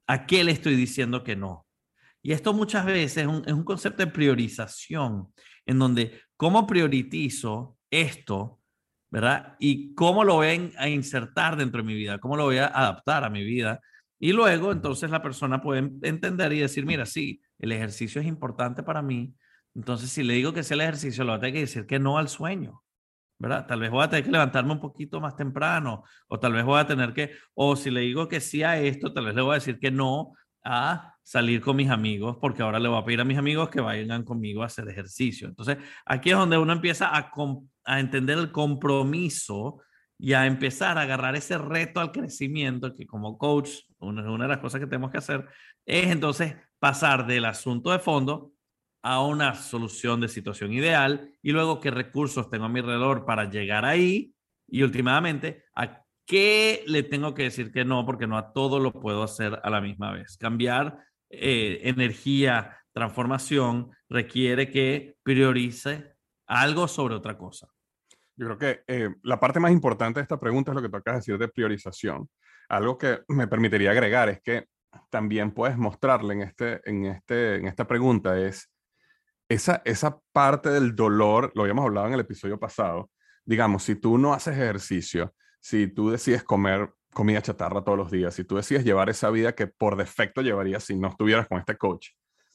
¿a 0.08 0.26
qué 0.26 0.46
le 0.46 0.54
estoy 0.54 0.76
diciendo 0.76 1.22
que 1.22 1.36
no? 1.36 1.68
Y 2.24 2.32
esto 2.32 2.54
muchas 2.54 2.86
veces 2.86 3.18
es 3.18 3.28
un, 3.28 3.64
concepto 3.66 4.06
de 4.06 4.12
priorización, 4.12 5.34
en 5.66 5.80
donde 5.80 6.22
cómo 6.38 6.66
priorizo 6.66 7.78
esto, 7.90 8.62
¿verdad? 9.10 9.58
Y 9.60 9.94
cómo 9.96 10.24
lo 10.24 10.36
voy 10.36 10.72
a 10.78 10.88
insertar 10.88 11.58
dentro 11.58 11.82
de 11.82 11.88
mi 11.88 11.96
vida, 11.96 12.20
cómo 12.20 12.38
lo 12.38 12.46
voy 12.46 12.60
a 12.60 12.68
adaptar 12.68 13.26
a 13.26 13.30
mi 13.30 13.44
vida 13.44 13.82
y 14.24 14.34
luego, 14.34 14.72
entonces, 14.72 15.10
la 15.10 15.24
persona 15.24 15.64
puede 15.64 15.80
entender 16.04 16.54
y 16.54 16.60
decir, 16.60 16.86
mira, 16.86 17.08
sí, 17.08 17.42
el 17.58 17.72
ejercicio 17.72 18.22
es 18.22 18.28
importante 18.28 18.84
para 18.84 19.02
mí. 19.02 19.34
Entonces, 19.74 20.12
si 20.12 20.22
le 20.22 20.36
digo 20.36 20.54
que 20.54 20.62
sea 20.62 20.76
el 20.76 20.82
ejercicio, 20.82 21.24
lo 21.24 21.32
voy 21.32 21.38
a 21.38 21.40
tener 21.40 21.54
que 21.56 21.60
decir 21.62 21.88
que 21.88 21.98
no 21.98 22.20
al 22.20 22.30
sueño, 22.30 22.84
¿verdad? 23.40 23.66
Tal 23.66 23.80
vez 23.80 23.90
voy 23.90 24.04
a 24.04 24.10
tener 24.12 24.24
que 24.24 24.30
levantarme 24.30 24.74
un 24.74 24.80
poquito 24.80 25.20
más 25.20 25.36
temprano, 25.36 26.04
o 26.28 26.40
tal 26.40 26.54
vez 26.54 26.64
voy 26.64 26.80
a 26.80 26.86
tener 26.86 27.14
que, 27.14 27.32
o 27.56 27.76
si 27.76 27.90
le 27.90 28.02
digo 28.02 28.28
que 28.28 28.42
sí 28.42 28.62
a 28.62 28.80
esto, 28.80 29.12
tal 29.12 29.26
vez 29.26 29.34
le 29.34 29.42
voy 29.42 29.54
a 29.54 29.56
decir 29.56 29.80
que 29.80 29.90
no 29.90 30.34
a 30.64 31.16
salir 31.24 31.60
con 31.60 31.78
mis 31.78 31.90
amigos, 31.90 32.38
porque 32.40 32.62
ahora 32.62 32.80
le 32.80 32.90
voy 32.90 33.02
a 33.02 33.06
pedir 33.06 33.22
a 33.22 33.26
mis 33.26 33.40
amigos 33.40 33.70
que 33.70 33.82
vayan 33.82 34.24
conmigo 34.24 34.62
a 34.62 34.68
hacer 34.68 34.88
ejercicio. 34.88 35.48
Entonces, 35.48 35.78
aquí 36.06 36.30
es 36.30 36.38
donde 36.38 36.60
uno 36.60 36.74
empieza 36.74 37.08
a, 37.08 37.32
a 37.86 38.00
entender 38.00 38.38
el 38.38 38.52
compromiso 38.52 39.82
y 40.22 40.34
a 40.34 40.46
empezar 40.46 41.00
a 41.00 41.02
agarrar 41.02 41.36
ese 41.36 41.58
reto 41.58 42.00
al 42.00 42.12
crecimiento, 42.12 42.96
que 42.96 43.08
como 43.08 43.40
coach, 43.40 43.72
una, 43.98 44.32
una 44.32 44.44
de 44.44 44.50
las 44.50 44.60
cosas 44.60 44.80
que 44.80 44.86
tenemos 44.86 45.10
que 45.10 45.18
hacer 45.18 45.48
es 45.84 46.12
entonces 46.12 46.56
pasar 46.78 47.26
del 47.26 47.44
asunto 47.46 47.90
de 47.90 47.98
fondo 47.98 48.54
a 49.02 49.26
una 49.26 49.56
solución 49.56 50.22
de 50.22 50.28
situación 50.28 50.74
ideal 50.74 51.34
y 51.42 51.52
luego 51.52 51.80
qué 51.80 51.90
recursos 51.90 52.52
tengo 52.52 52.66
a 52.66 52.70
mi 52.70 52.82
alrededor 52.82 53.26
para 53.26 53.50
llegar 53.50 53.84
ahí 53.84 54.32
y 54.68 54.84
últimamente 54.84 55.64
a 55.74 56.06
qué 56.28 56.84
le 56.86 57.02
tengo 57.02 57.34
que 57.34 57.44
decir 57.44 57.72
que 57.72 57.84
no, 57.84 58.06
porque 58.06 58.28
no 58.28 58.38
a 58.38 58.54
todo 58.54 58.80
lo 58.80 58.92
puedo 58.92 59.24
hacer 59.24 59.60
a 59.64 59.72
la 59.72 59.82
misma 59.82 60.12
vez. 60.12 60.38
Cambiar 60.38 61.00
eh, 61.32 61.82
energía, 61.86 62.78
transformación, 62.94 63.90
requiere 64.08 64.70
que 64.70 65.16
priorice 65.24 66.14
algo 66.46 66.88
sobre 66.88 67.16
otra 67.16 67.40
cosa. 67.40 67.70
Yo 68.36 68.46
creo 68.46 68.58
que 68.58 68.84
eh, 68.88 69.10
la 69.24 69.40
parte 69.40 69.60
más 69.60 69.72
importante 69.72 70.20
de 70.20 70.24
esta 70.24 70.40
pregunta 70.40 70.72
es 70.72 70.76
lo 70.76 70.82
que 70.82 70.90
tú 70.90 70.98
acabas 70.98 71.26
de 71.26 71.34
decir 71.34 71.38
de 71.38 71.52
priorización. 71.52 72.30
Algo 72.70 72.98
que 72.98 73.22
me 73.28 73.48
permitiría 73.48 73.92
agregar 73.92 74.30
es 74.30 74.42
que 74.42 74.68
también 75.10 75.52
puedes 75.52 75.78
mostrarle 75.78 76.34
en, 76.34 76.42
este, 76.42 76.82
en, 76.90 77.06
este, 77.06 77.56
en 77.56 77.68
esta 77.68 77.86
pregunta 77.86 78.38
es 78.40 78.70
esa, 79.50 79.82
esa 79.86 80.20
parte 80.32 80.70
del 80.70 80.96
dolor, 80.96 81.52
lo 81.56 81.64
habíamos 81.64 81.86
hablado 81.86 82.08
en 82.08 82.14
el 82.14 82.22
episodio 82.22 82.60
pasado, 82.60 83.10
digamos, 83.46 83.84
si 83.84 83.96
tú 83.96 84.18
no 84.18 84.34
haces 84.34 84.54
ejercicio, 84.54 85.34
si 85.60 85.88
tú 85.88 86.10
decides 86.10 86.44
comer 86.44 86.94
comida 87.14 87.42
chatarra 87.42 87.84
todos 87.84 87.98
los 87.98 88.12
días, 88.12 88.34
si 88.34 88.46
tú 88.46 88.56
decides 88.56 88.86
llevar 88.86 89.10
esa 89.10 89.30
vida 89.30 89.54
que 89.54 89.68
por 89.68 89.98
defecto 89.98 90.42
llevarías 90.42 90.86
si 90.86 90.96
no 90.96 91.10
estuvieras 91.10 91.48
con 91.48 91.60
este 91.60 91.78
coach, 91.78 92.10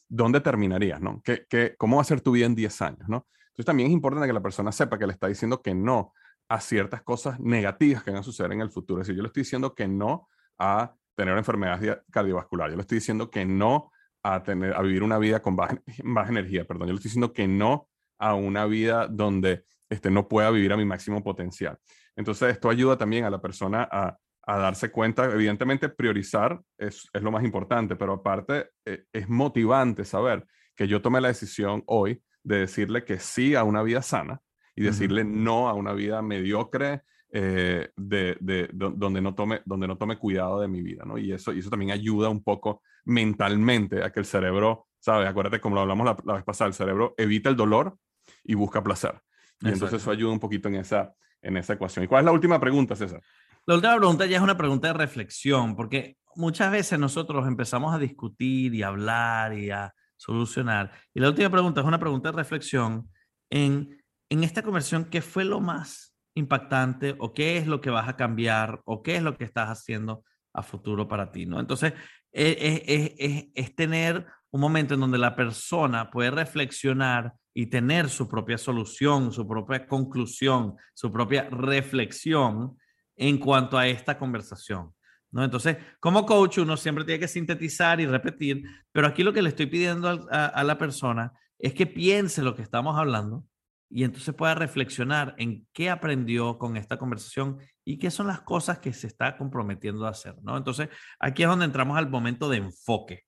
¿dónde 0.08 0.40
terminarías? 0.40 1.00
¿Qué, 1.22 1.74
¿Cómo 1.76 1.96
va 1.96 2.02
a 2.02 2.06
ser 2.06 2.20
tu 2.20 2.32
vida 2.32 2.46
en 2.46 2.54
10 2.54 2.82
años? 2.82 3.08
Entonces 3.56 3.66
también 3.66 3.88
es 3.88 3.94
importante 3.94 4.26
que 4.26 4.34
la 4.34 4.42
persona 4.42 4.70
sepa 4.70 4.98
que 4.98 5.06
le 5.06 5.14
está 5.14 5.28
diciendo 5.28 5.62
que 5.62 5.74
no 5.74 6.12
a 6.46 6.60
ciertas 6.60 7.02
cosas 7.02 7.40
negativas 7.40 8.02
que 8.02 8.10
van 8.10 8.20
a 8.20 8.22
suceder 8.22 8.52
en 8.52 8.60
el 8.60 8.70
futuro. 8.70 9.00
Es 9.00 9.06
decir, 9.06 9.16
yo 9.16 9.22
le 9.22 9.28
estoy 9.28 9.44
diciendo 9.44 9.74
que 9.74 9.88
no 9.88 10.28
a 10.58 10.94
tener 11.14 11.38
enfermedades 11.38 11.98
cardiovasculares, 12.10 12.72
yo 12.72 12.76
le 12.76 12.82
estoy 12.82 12.98
diciendo 12.98 13.30
que 13.30 13.46
no 13.46 13.90
a, 14.22 14.42
tener, 14.42 14.74
a 14.74 14.82
vivir 14.82 15.02
una 15.02 15.18
vida 15.18 15.40
con 15.40 15.56
baja, 15.56 15.80
energía, 16.28 16.66
perdón, 16.66 16.88
yo 16.88 16.92
le 16.92 16.98
estoy 16.98 17.08
diciendo 17.08 17.32
que 17.32 17.48
no 17.48 17.88
a 18.18 18.34
una 18.34 18.66
vida 18.66 19.06
donde 19.08 19.64
este, 19.88 20.10
no 20.10 20.28
pueda 20.28 20.50
vivir 20.50 20.74
a 20.74 20.76
mi 20.76 20.84
máximo 20.84 21.24
potencial. 21.24 21.78
Entonces 22.14 22.50
esto 22.50 22.68
ayuda 22.68 22.98
también 22.98 23.24
a 23.24 23.30
la 23.30 23.40
persona 23.40 23.88
a, 23.90 24.18
a 24.42 24.58
darse 24.58 24.90
cuenta, 24.90 25.24
evidentemente 25.24 25.88
priorizar 25.88 26.60
es, 26.76 27.08
es, 27.10 27.22
lo 27.22 27.30
más 27.30 27.42
importante, 27.42 27.96
pero 27.96 28.12
aparte 28.12 28.68
eh, 28.84 29.04
es 29.12 29.28
motivante 29.30 30.04
saber 30.04 30.46
que 30.74 30.86
yo 30.86 31.00
tomé 31.00 31.22
la 31.22 31.28
decisión 31.28 31.82
hoy 31.86 32.22
de 32.46 32.58
decirle 32.58 33.04
que 33.04 33.18
sí 33.18 33.56
a 33.56 33.64
una 33.64 33.82
vida 33.82 34.02
sana 34.02 34.40
y 34.76 34.82
decirle 34.82 35.24
no 35.24 35.68
a 35.68 35.74
una 35.74 35.92
vida 35.92 36.22
mediocre 36.22 37.02
eh, 37.32 37.90
de, 37.96 38.36
de, 38.40 38.70
donde, 38.72 39.20
no 39.20 39.34
tome, 39.34 39.62
donde 39.64 39.88
no 39.88 39.98
tome 39.98 40.16
cuidado 40.16 40.60
de 40.60 40.68
mi 40.68 40.80
vida, 40.80 41.04
¿no? 41.04 41.18
Y 41.18 41.32
eso, 41.32 41.52
y 41.52 41.58
eso 41.58 41.70
también 41.70 41.90
ayuda 41.90 42.28
un 42.28 42.44
poco 42.44 42.82
mentalmente 43.04 44.04
a 44.04 44.12
que 44.12 44.20
el 44.20 44.26
cerebro, 44.26 44.86
¿sabes? 45.00 45.28
Acuérdate 45.28 45.60
como 45.60 45.74
lo 45.74 45.80
hablamos 45.80 46.16
la, 46.24 46.34
vez 46.34 46.44
pasada, 46.44 46.68
el 46.68 46.74
cerebro 46.74 47.14
evita 47.18 47.48
el 47.48 47.56
dolor 47.56 47.96
y 48.44 48.54
busca 48.54 48.82
placer. 48.82 49.20
Y 49.60 49.68
entonces 49.68 50.00
eso 50.00 50.10
ayuda 50.12 50.32
un 50.32 50.40
poquito 50.40 50.68
en 50.68 50.76
esa, 50.76 51.12
en 51.42 51.56
esa 51.56 51.72
ecuación. 51.72 52.04
¿Y 52.04 52.08
cuál 52.08 52.20
es 52.20 52.26
la 52.26 52.32
última 52.32 52.60
pregunta, 52.60 52.94
César? 52.94 53.20
La 53.64 53.74
última 53.74 53.96
pregunta 53.96 54.26
ya 54.26 54.36
es 54.36 54.42
una 54.42 54.56
pregunta 54.56 54.88
de 54.88 54.94
reflexión, 54.94 55.74
porque 55.74 56.16
muchas 56.36 56.70
veces 56.70 56.98
nosotros 56.98 57.48
empezamos 57.48 57.92
a 57.92 57.98
discutir 57.98 58.72
y 58.72 58.84
a 58.84 58.88
hablar 58.88 59.52
y 59.54 59.70
a 59.70 59.92
solucionar. 60.16 60.92
Y 61.14 61.20
la 61.20 61.28
última 61.28 61.50
pregunta 61.50 61.80
es 61.80 61.86
una 61.86 61.98
pregunta 61.98 62.30
de 62.30 62.36
reflexión 62.36 63.10
en, 63.50 64.02
en 64.30 64.44
esta 64.44 64.62
conversión, 64.62 65.06
¿qué 65.06 65.22
fue 65.22 65.44
lo 65.44 65.60
más 65.60 66.14
impactante 66.34 67.14
o 67.18 67.32
qué 67.32 67.56
es 67.56 67.66
lo 67.66 67.80
que 67.80 67.90
vas 67.90 68.08
a 68.08 68.16
cambiar 68.16 68.80
o 68.84 69.02
qué 69.02 69.16
es 69.16 69.22
lo 69.22 69.36
que 69.36 69.44
estás 69.44 69.68
haciendo 69.68 70.24
a 70.52 70.62
futuro 70.62 71.08
para 71.08 71.30
ti? 71.32 71.46
¿no? 71.46 71.60
Entonces, 71.60 71.92
es, 72.32 72.56
es, 72.60 73.12
es, 73.18 73.44
es 73.54 73.76
tener 73.76 74.26
un 74.50 74.60
momento 74.60 74.94
en 74.94 75.00
donde 75.00 75.18
la 75.18 75.36
persona 75.36 76.10
puede 76.10 76.30
reflexionar 76.30 77.34
y 77.54 77.66
tener 77.66 78.10
su 78.10 78.28
propia 78.28 78.58
solución, 78.58 79.32
su 79.32 79.46
propia 79.46 79.86
conclusión, 79.86 80.76
su 80.94 81.10
propia 81.10 81.48
reflexión 81.50 82.76
en 83.16 83.38
cuanto 83.38 83.78
a 83.78 83.86
esta 83.86 84.18
conversación. 84.18 84.92
¿No? 85.30 85.44
Entonces, 85.44 85.76
como 86.00 86.24
coach, 86.24 86.58
uno 86.58 86.76
siempre 86.76 87.04
tiene 87.04 87.20
que 87.20 87.28
sintetizar 87.28 88.00
y 88.00 88.06
repetir, 88.06 88.64
pero 88.92 89.06
aquí 89.06 89.22
lo 89.22 89.32
que 89.32 89.42
le 89.42 89.50
estoy 89.50 89.66
pidiendo 89.66 90.28
a, 90.30 90.64
la 90.64 90.78
persona 90.78 91.32
es 91.58 91.74
que 91.74 91.86
piense 91.86 92.42
lo 92.42 92.54
que 92.54 92.62
estamos 92.62 92.98
hablando 92.98 93.44
y 93.88 94.04
entonces 94.04 94.34
pueda 94.34 94.54
reflexionar 94.54 95.34
en 95.38 95.66
qué 95.72 95.90
aprendió 95.90 96.58
con 96.58 96.76
esta 96.76 96.98
conversación 96.98 97.58
y 97.84 97.98
qué 97.98 98.10
son 98.10 98.26
las 98.26 98.40
cosas 98.40 98.78
que 98.78 98.92
se 98.92 99.06
está 99.06 99.36
comprometiendo 99.36 100.06
a 100.06 100.10
hacer, 100.10 100.34
¿no? 100.42 100.56
Entonces, 100.56 100.88
aquí 101.20 101.42
es 101.44 101.48
donde 101.48 101.66
entramos 101.66 101.96
al 101.96 102.10
momento 102.10 102.48
de 102.48 102.58
enfoque, 102.58 103.24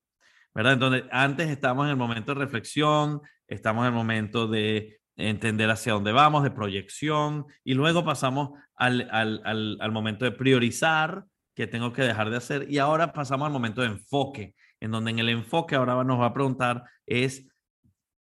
¿verdad? 0.54 0.72
Entonces, 0.74 1.04
antes 1.12 1.48
estamos 1.48 1.84
en 1.84 1.90
el 1.90 1.96
momento 1.96 2.34
de 2.34 2.40
reflexión, 2.40 3.20
estamos 3.46 3.82
en 3.82 3.88
el 3.88 3.94
momento 3.94 4.48
de 4.48 5.00
entender 5.16 5.70
hacia 5.70 5.92
dónde 5.92 6.12
vamos, 6.12 6.42
de 6.42 6.50
proyección, 6.50 7.46
y 7.64 7.74
luego 7.74 8.04
pasamos 8.04 8.50
al, 8.74 9.08
al, 9.10 9.42
al 9.80 9.92
momento 9.92 10.24
de 10.24 10.32
priorizar, 10.32 11.24
que 11.58 11.66
tengo 11.66 11.92
que 11.92 12.02
dejar 12.02 12.30
de 12.30 12.36
hacer. 12.36 12.70
Y 12.70 12.78
ahora 12.78 13.12
pasamos 13.12 13.44
al 13.44 13.52
momento 13.52 13.80
de 13.80 13.88
enfoque, 13.88 14.54
en 14.78 14.92
donde 14.92 15.10
en 15.10 15.18
el 15.18 15.28
enfoque 15.28 15.74
ahora 15.74 16.04
nos 16.04 16.20
va 16.20 16.26
a 16.26 16.32
preguntar 16.32 16.84
es, 17.04 17.48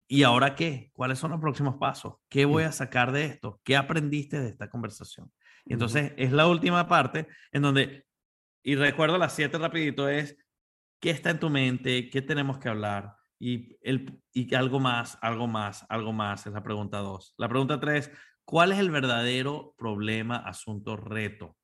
¿y 0.06 0.22
ahora 0.22 0.54
qué? 0.54 0.90
¿Cuáles 0.92 1.18
son 1.18 1.30
los 1.30 1.40
próximos 1.40 1.76
pasos? 1.76 2.16
¿Qué 2.28 2.44
voy 2.44 2.64
a 2.64 2.72
sacar 2.72 3.10
de 3.10 3.24
esto? 3.24 3.58
¿Qué 3.64 3.74
aprendiste 3.74 4.38
de 4.38 4.50
esta 4.50 4.68
conversación? 4.68 5.32
Y 5.64 5.72
entonces 5.72 6.12
es 6.18 6.30
la 6.30 6.46
última 6.46 6.86
parte 6.86 7.26
en 7.52 7.62
donde, 7.62 8.04
y 8.62 8.74
recuerdo 8.74 9.16
las 9.16 9.32
siete 9.32 9.56
rapidito, 9.56 10.10
es, 10.10 10.36
¿qué 11.00 11.08
está 11.08 11.30
en 11.30 11.40
tu 11.40 11.48
mente? 11.48 12.10
¿Qué 12.10 12.20
tenemos 12.20 12.58
que 12.58 12.68
hablar? 12.68 13.14
Y, 13.38 13.78
el, 13.80 14.20
y 14.34 14.54
algo 14.54 14.78
más, 14.78 15.16
algo 15.22 15.46
más, 15.46 15.86
algo 15.88 16.12
más, 16.12 16.46
es 16.46 16.52
la 16.52 16.62
pregunta 16.62 16.98
dos. 16.98 17.32
La 17.38 17.48
pregunta 17.48 17.80
tres, 17.80 18.10
¿cuál 18.44 18.72
es 18.72 18.78
el 18.78 18.90
verdadero 18.90 19.74
problema, 19.78 20.36
asunto, 20.36 20.98
reto? 20.98 21.56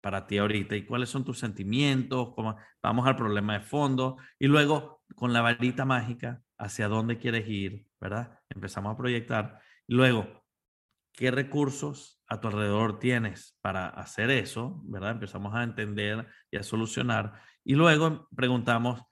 Para 0.00 0.26
ti 0.26 0.38
ahorita 0.38 0.76
y 0.76 0.84
cuáles 0.84 1.08
son 1.08 1.24
tus 1.24 1.38
sentimientos, 1.38 2.34
cómo, 2.34 2.56
vamos 2.82 3.06
al 3.06 3.16
problema 3.16 3.54
de 3.54 3.64
fondo 3.64 4.16
y 4.38 4.46
luego 4.46 5.02
con 5.14 5.32
la 5.32 5.40
varita 5.40 5.84
mágica, 5.84 6.42
hacia 6.58 6.88
dónde 6.88 7.18
quieres 7.18 7.48
ir, 7.48 7.86
¿verdad? 8.00 8.40
Empezamos 8.50 8.92
a 8.92 8.96
proyectar. 8.96 9.60
Y 9.86 9.94
luego, 9.94 10.44
¿qué 11.12 11.30
recursos 11.30 12.20
a 12.26 12.40
tu 12.40 12.48
alrededor 12.48 12.98
tienes 12.98 13.56
para 13.60 13.88
hacer 13.88 14.30
eso, 14.30 14.80
¿verdad? 14.84 15.12
Empezamos 15.12 15.54
a 15.54 15.62
entender 15.62 16.26
y 16.50 16.56
a 16.56 16.62
solucionar. 16.62 17.40
Y 17.64 17.74
luego 17.74 18.28
preguntamos, 18.34 19.02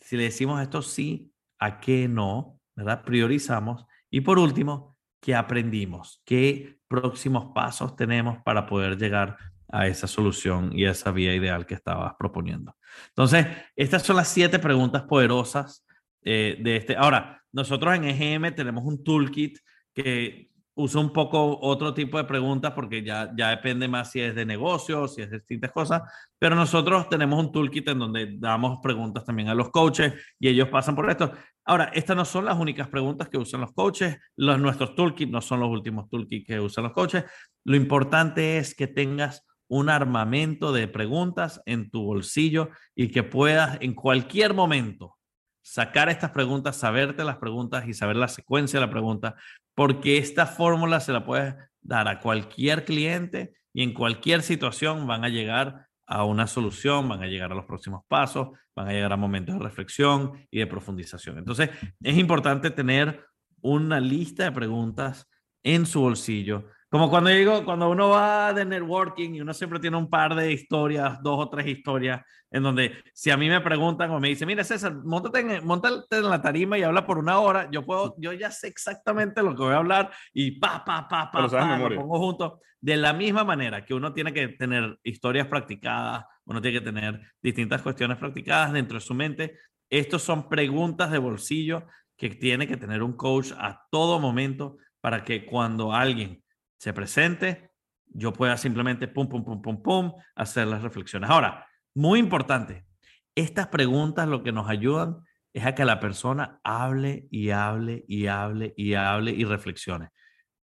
si 0.00 0.16
le 0.16 0.24
decimos 0.24 0.60
esto 0.60 0.82
sí, 0.82 1.32
¿a 1.58 1.80
qué 1.80 2.08
no? 2.08 2.60
¿Verdad? 2.74 3.04
Priorizamos. 3.04 3.86
Y 4.10 4.20
por 4.20 4.38
último, 4.38 4.96
¿qué 5.20 5.34
aprendimos? 5.34 6.22
¿Qué 6.24 6.78
próximos 6.88 7.52
pasos 7.54 7.96
tenemos 7.96 8.38
para 8.44 8.66
poder 8.66 8.96
llegar 8.98 9.36
a 9.68 9.86
esa 9.86 10.06
solución 10.06 10.70
y 10.72 10.86
a 10.86 10.92
esa 10.92 11.10
vía 11.10 11.34
ideal 11.34 11.66
que 11.66 11.74
estabas 11.74 12.14
proponiendo. 12.18 12.76
Entonces, 13.08 13.46
estas 13.74 14.02
son 14.02 14.16
las 14.16 14.28
siete 14.28 14.58
preguntas 14.58 15.02
poderosas 15.02 15.84
eh, 16.22 16.58
de 16.60 16.76
este. 16.76 16.96
Ahora, 16.96 17.42
nosotros 17.52 17.94
en 17.94 18.04
EGM 18.04 18.54
tenemos 18.54 18.84
un 18.84 19.02
toolkit 19.02 19.58
que 19.94 20.50
usa 20.78 21.00
un 21.00 21.10
poco 21.10 21.58
otro 21.60 21.94
tipo 21.94 22.18
de 22.18 22.24
preguntas 22.24 22.72
porque 22.72 23.02
ya, 23.02 23.32
ya 23.34 23.48
depende 23.48 23.88
más 23.88 24.10
si 24.10 24.20
es 24.20 24.34
de 24.34 24.44
negocios, 24.44 25.14
si 25.14 25.22
es 25.22 25.30
de 25.30 25.38
distintas 25.38 25.72
cosas, 25.72 26.02
pero 26.38 26.54
nosotros 26.54 27.08
tenemos 27.08 27.38
un 27.42 27.50
toolkit 27.50 27.88
en 27.88 27.98
donde 27.98 28.36
damos 28.38 28.80
preguntas 28.82 29.24
también 29.24 29.48
a 29.48 29.54
los 29.54 29.70
coaches 29.70 30.12
y 30.38 30.48
ellos 30.48 30.68
pasan 30.68 30.94
por 30.94 31.08
esto. 31.08 31.32
Ahora, 31.64 31.90
estas 31.94 32.14
no 32.14 32.26
son 32.26 32.44
las 32.44 32.58
únicas 32.58 32.88
preguntas 32.88 33.28
que 33.30 33.38
usan 33.38 33.62
los 33.62 33.72
coaches, 33.72 34.18
los, 34.36 34.60
nuestros 34.60 34.94
toolkits 34.94 35.32
no 35.32 35.40
son 35.40 35.60
los 35.60 35.70
últimos 35.70 36.10
toolkits 36.10 36.46
que 36.46 36.60
usan 36.60 36.84
los 36.84 36.92
coaches. 36.92 37.24
Lo 37.64 37.74
importante 37.74 38.58
es 38.58 38.74
que 38.74 38.86
tengas 38.86 39.45
un 39.68 39.88
armamento 39.88 40.72
de 40.72 40.88
preguntas 40.88 41.60
en 41.66 41.90
tu 41.90 42.04
bolsillo 42.04 42.70
y 42.94 43.08
que 43.08 43.22
puedas 43.22 43.78
en 43.80 43.94
cualquier 43.94 44.54
momento 44.54 45.16
sacar 45.62 46.08
estas 46.08 46.30
preguntas, 46.30 46.76
saberte 46.76 47.24
las 47.24 47.38
preguntas 47.38 47.88
y 47.88 47.94
saber 47.94 48.16
la 48.16 48.28
secuencia 48.28 48.78
de 48.78 48.86
la 48.86 48.92
pregunta, 48.92 49.34
porque 49.74 50.18
esta 50.18 50.46
fórmula 50.46 51.00
se 51.00 51.12
la 51.12 51.24
puedes 51.24 51.54
dar 51.80 52.06
a 52.06 52.20
cualquier 52.20 52.84
cliente 52.84 53.54
y 53.72 53.82
en 53.82 53.92
cualquier 53.92 54.42
situación 54.42 55.06
van 55.06 55.24
a 55.24 55.28
llegar 55.28 55.88
a 56.06 56.24
una 56.24 56.46
solución, 56.46 57.08
van 57.08 57.22
a 57.22 57.26
llegar 57.26 57.50
a 57.50 57.56
los 57.56 57.64
próximos 57.64 58.04
pasos, 58.06 58.50
van 58.76 58.88
a 58.88 58.92
llegar 58.92 59.12
a 59.12 59.16
momentos 59.16 59.56
de 59.56 59.64
reflexión 59.64 60.46
y 60.50 60.60
de 60.60 60.66
profundización. 60.68 61.38
Entonces, 61.38 61.70
es 62.00 62.16
importante 62.16 62.70
tener 62.70 63.26
una 63.60 63.98
lista 63.98 64.44
de 64.44 64.52
preguntas 64.52 65.28
en 65.64 65.84
su 65.84 66.00
bolsillo 66.00 66.68
como 66.88 67.10
cuando 67.10 67.30
digo, 67.30 67.64
cuando 67.64 67.90
uno 67.90 68.10
va 68.10 68.52
de 68.52 68.64
networking 68.64 69.34
y 69.34 69.40
uno 69.40 69.52
siempre 69.52 69.80
tiene 69.80 69.96
un 69.96 70.08
par 70.08 70.34
de 70.36 70.52
historias, 70.52 71.20
dos 71.20 71.38
o 71.38 71.50
tres 71.50 71.66
historias, 71.66 72.22
en 72.50 72.62
donde 72.62 73.02
si 73.12 73.30
a 73.30 73.36
mí 73.36 73.48
me 73.48 73.60
preguntan 73.60 74.10
o 74.12 74.20
me 74.20 74.28
dicen, 74.28 74.46
mira 74.46 74.62
César, 74.62 74.94
montate 75.04 75.40
en, 75.40 75.50
en 75.50 76.30
la 76.30 76.40
tarima 76.40 76.78
y 76.78 76.84
habla 76.84 77.04
por 77.04 77.18
una 77.18 77.40
hora, 77.40 77.68
yo 77.72 77.84
puedo, 77.84 78.14
yo 78.18 78.32
ya 78.32 78.52
sé 78.52 78.68
exactamente 78.68 79.42
lo 79.42 79.54
que 79.56 79.64
voy 79.64 79.72
a 79.72 79.78
hablar 79.78 80.12
y 80.32 80.52
pa, 80.52 80.84
pa, 80.84 81.08
pa, 81.08 81.30
pa, 81.30 81.48
pa 81.48 81.78
lo 81.78 81.96
pongo 81.96 82.18
junto. 82.18 82.60
De 82.80 82.96
la 82.96 83.12
misma 83.12 83.42
manera 83.42 83.84
que 83.84 83.94
uno 83.94 84.12
tiene 84.12 84.32
que 84.32 84.48
tener 84.48 84.98
historias 85.02 85.48
practicadas, 85.48 86.24
uno 86.44 86.60
tiene 86.60 86.78
que 86.78 86.84
tener 86.84 87.20
distintas 87.42 87.82
cuestiones 87.82 88.16
practicadas 88.16 88.72
dentro 88.72 88.98
de 88.98 89.04
su 89.04 89.12
mente. 89.12 89.58
Estos 89.90 90.22
son 90.22 90.48
preguntas 90.48 91.10
de 91.10 91.18
bolsillo 91.18 91.86
que 92.16 92.30
tiene 92.30 92.68
que 92.68 92.76
tener 92.76 93.02
un 93.02 93.14
coach 93.16 93.50
a 93.58 93.82
todo 93.90 94.20
momento 94.20 94.76
para 95.00 95.24
que 95.24 95.44
cuando 95.44 95.92
alguien 95.92 96.42
se 96.78 96.92
presente, 96.92 97.70
yo 98.06 98.32
pueda 98.32 98.56
simplemente 98.56 99.08
pum, 99.08 99.28
pum, 99.28 99.44
pum, 99.44 99.60
pum, 99.60 99.82
pum, 99.82 100.12
hacer 100.34 100.66
las 100.66 100.82
reflexiones. 100.82 101.30
Ahora, 101.30 101.66
muy 101.94 102.18
importante, 102.18 102.86
estas 103.34 103.68
preguntas 103.68 104.28
lo 104.28 104.42
que 104.42 104.52
nos 104.52 104.68
ayudan 104.68 105.18
es 105.52 105.64
a 105.64 105.74
que 105.74 105.84
la 105.84 106.00
persona 106.00 106.60
hable 106.62 107.26
y 107.30 107.50
hable 107.50 108.04
y 108.06 108.26
hable 108.26 108.74
y 108.76 108.94
hable 108.94 109.32
y 109.32 109.44
reflexione. 109.44 110.10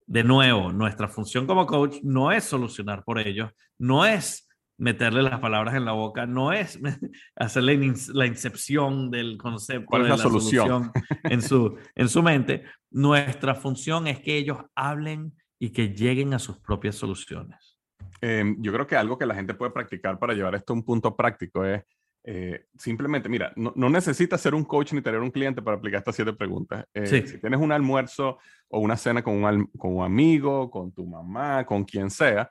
De 0.06 0.24
nuevo, 0.24 0.72
nuestra 0.72 1.08
función 1.08 1.46
como 1.46 1.66
coach 1.66 1.96
no 2.02 2.32
es 2.32 2.44
solucionar 2.44 3.04
por 3.04 3.18
ellos, 3.18 3.50
no 3.78 4.06
es 4.06 4.48
meterle 4.78 5.22
las 5.22 5.40
palabras 5.40 5.74
en 5.74 5.84
la 5.84 5.92
boca, 5.92 6.26
no 6.26 6.52
es 6.52 6.78
hacerle 7.36 7.92
la 8.14 8.26
incepción 8.26 9.10
del 9.10 9.36
concepto 9.36 9.98
de 9.98 10.08
la, 10.08 10.16
solución, 10.16 10.92
en, 11.24 11.42
su, 11.42 11.76
en 11.94 12.08
su 12.08 12.22
mente. 12.22 12.64
Nuestra 12.90 13.54
función 13.54 14.06
es 14.06 14.20
que 14.20 14.36
ellos 14.36 14.58
hablen 14.74 15.34
y 15.58 15.70
que 15.70 15.88
lleguen 15.88 16.34
a 16.34 16.38
sus 16.38 16.58
propias 16.58 16.96
soluciones. 16.96 17.78
Em, 18.20 18.56
yo 18.60 18.72
creo 18.72 18.86
que 18.86 18.96
algo 18.96 19.18
que 19.18 19.26
la 19.26 19.34
gente 19.34 19.54
puede 19.54 19.72
practicar 19.72 20.18
para 20.18 20.34
llevar 20.34 20.54
esto 20.54 20.72
a 20.72 20.76
un 20.76 20.84
punto 20.84 21.16
práctico 21.16 21.64
es 21.64 21.84
eh, 22.24 22.66
simplemente, 22.76 23.28
mira, 23.28 23.52
no, 23.56 23.88
necesitas 23.88 24.40
ser 24.40 24.54
un 24.54 24.64
coach 24.64 24.92
ni 24.92 25.00
tener 25.00 25.20
un 25.20 25.30
cliente 25.30 25.62
para 25.62 25.76
aplicar 25.76 25.98
estas 25.98 26.16
siete 26.16 26.32
preguntas. 26.32 26.84
Eh, 26.92 27.06
si 27.26 27.38
tienes 27.38 27.58
un 27.58 27.72
almuerzo 27.72 28.38
o 28.68 28.80
una 28.80 28.96
cena 28.96 29.22
con 29.22 29.42
un, 29.42 29.66
con 29.78 29.96
un 29.96 30.04
amigo, 30.04 30.70
con 30.70 30.92
tu 30.92 31.06
mamá, 31.06 31.64
con 31.64 31.84
quien 31.84 32.10
sea, 32.10 32.50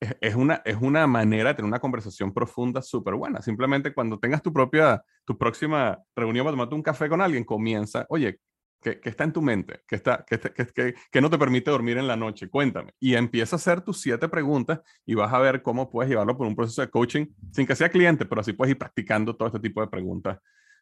es, 0.00 0.34
una, 0.34 0.62
es 0.64 0.76
una 0.80 1.06
manera 1.06 1.50
de 1.50 1.56
tener 1.56 1.68
una 1.68 1.80
conversación 1.80 2.32
profunda 2.32 2.80
súper 2.80 3.14
buena. 3.14 3.42
Simplemente 3.42 3.92
cuando 3.92 4.18
tengas 4.18 4.42
tu 4.42 4.52
propia, 4.52 5.02
tu 5.24 5.36
próxima 5.36 5.98
reunión 6.14 6.44
para 6.44 6.52
tomarte 6.52 6.74
un 6.74 6.82
café 6.82 7.08
con 7.08 7.20
alguien, 7.20 7.44
comienza, 7.44 8.06
oye, 8.08 8.38
¿Qué, 8.80 9.00
está 9.02 9.24
en 9.24 9.32
tu 9.32 9.42
mente? 9.42 9.80
¿Qué, 9.88 9.96
está, 9.96 10.24
que, 10.24 10.38
que, 10.38 10.94
que, 11.10 11.20
no 11.20 11.30
te 11.30 11.38
permite 11.38 11.70
dormir 11.70 11.98
en 11.98 12.06
la 12.06 12.16
noche? 12.16 12.48
Cuéntame. 12.48 12.92
Y 13.00 13.14
empieza 13.14 13.56
a 13.56 13.58
hacer 13.58 13.80
tus 13.80 14.00
siete 14.00 14.28
preguntas 14.28 14.80
y 15.04 15.14
vas 15.14 15.32
a 15.32 15.38
ver 15.38 15.62
cómo 15.62 15.90
puedes 15.90 16.10
llevarlo 16.10 16.36
por 16.36 16.46
un 16.46 16.54
proceso 16.54 16.82
de 16.82 16.88
coaching 16.88 17.26
sin 17.50 17.66
que 17.66 17.74
sea 17.74 17.88
cliente, 17.88 18.24
pero 18.24 18.40
así 18.40 18.52
puedes 18.52 18.70
ir 18.72 18.78
practicando 18.78 19.34
todo 19.34 19.48
este 19.48 19.60
tipo 19.60 19.80
de 19.80 19.88
preguntas 19.88 20.38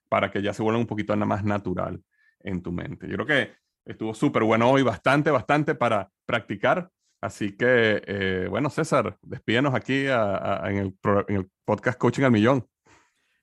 para 0.09 0.31
que 0.31 0.43
ya 0.43 0.53
se 0.53 0.63
vuelvan 0.63 0.83
un 0.83 0.87
poquito 0.87 1.17
más 1.17 1.45
natural 1.45 2.03
en 2.41 2.63
tu 2.63 2.71
mente. 2.71 3.09
Yo 3.09 3.15
creo 3.15 3.27
que 3.27 3.53
estuvo 3.85 4.15
súper 4.15 4.43
bueno 4.45 4.71
hoy, 4.71 4.83
bastante, 4.83 5.31
bastante 5.31 5.75
para 5.75 6.11
practicar. 6.27 6.91
Así 7.21 7.57
que, 7.57 8.03
eh, 8.07 8.47
bueno, 8.51 8.69
César, 8.69 9.17
despídenos 9.23 9.75
aquí 9.75 10.07
en 10.07 10.77
el 10.77 11.51
podcast 11.65 11.99
Coaching 11.99 12.25
al 12.25 12.33
Millón. 12.33 12.67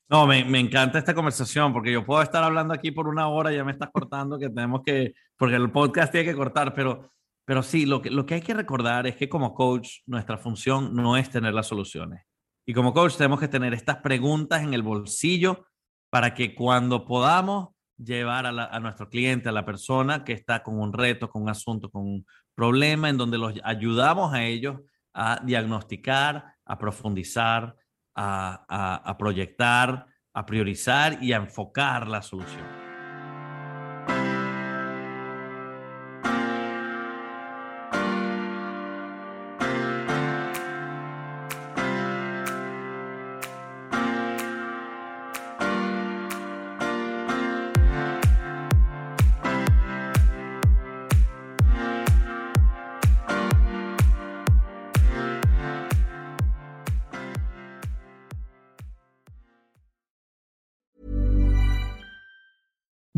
No, 0.09 0.27
me, 0.27 0.43
me, 0.43 0.59
encanta 0.59 0.99
esta 0.99 1.15
conversación 1.15 1.73
porque 1.73 1.91
yo 1.91 2.05
puedo 2.05 2.21
estar 2.21 2.43
hablando 2.43 2.73
aquí 2.73 2.91
por 2.91 3.07
una 3.07 3.27
hora, 3.29 3.51
ya 3.51 3.63
me 3.63 3.71
estás 3.71 3.89
cortando, 3.91 4.37
que 4.37 4.49
tenemos 4.49 4.81
que, 4.85 5.13
porque 5.37 5.55
el 5.55 5.71
podcast 5.71 6.11
tiene 6.11 6.29
que 6.29 6.35
cortar, 6.35 6.73
pero, 6.73 7.11
pero 7.45 7.63
sí, 7.63 7.85
lo 7.85 8.01
que, 8.01 8.11
lo 8.11 8.25
que 8.25 8.35
hay 8.35 8.41
que 8.41 8.53
recordar 8.53 9.07
es 9.07 9.15
que 9.15 9.29
como 9.29 9.53
coach 9.53 9.99
nuestra 10.05 10.37
función 10.37 10.93
no 10.93 11.17
es 11.17 11.29
tener 11.29 11.53
las 11.53 11.67
soluciones. 11.67 12.23
Y 12.65 12.73
como 12.73 12.93
coach 12.93 13.15
tenemos 13.15 13.39
que 13.39 13.47
tener 13.47 13.73
estas 13.73 13.97
preguntas 13.97 14.61
en 14.61 14.73
el 14.73 14.83
bolsillo 14.83 15.65
para 16.09 16.33
que 16.33 16.53
cuando 16.53 17.05
podamos 17.05 17.69
llevar 17.97 18.45
a, 18.45 18.49
a 18.49 18.79
nuestro 18.79 19.09
cliente, 19.09 19.49
a 19.49 19.53
la 19.53 19.65
persona 19.65 20.23
que 20.23 20.33
está 20.33 20.63
con 20.63 20.79
un 20.79 20.93
reto, 20.93 21.29
con 21.29 21.41
un 21.41 21.49
asunto, 21.49 21.89
con 21.89 22.03
un 22.03 22.25
problema, 22.55 23.09
en 23.09 23.17
donde 23.17 23.37
los 23.37 23.53
ayudamos 23.63 24.33
a 24.33 24.43
ellos 24.43 24.81
a 25.13 25.39
diagnosticar, 25.43 26.55
a 26.65 26.77
profundizar, 26.77 27.75
a, 28.15 29.01
a, 29.03 29.17
proyectar, 29.17 30.07
a 30.33 30.45
priorizar 30.45 31.21
y 31.21 31.33
a 31.33 31.37
enfocar 31.37 32.07
la 32.07 32.21
solución. 32.21 32.82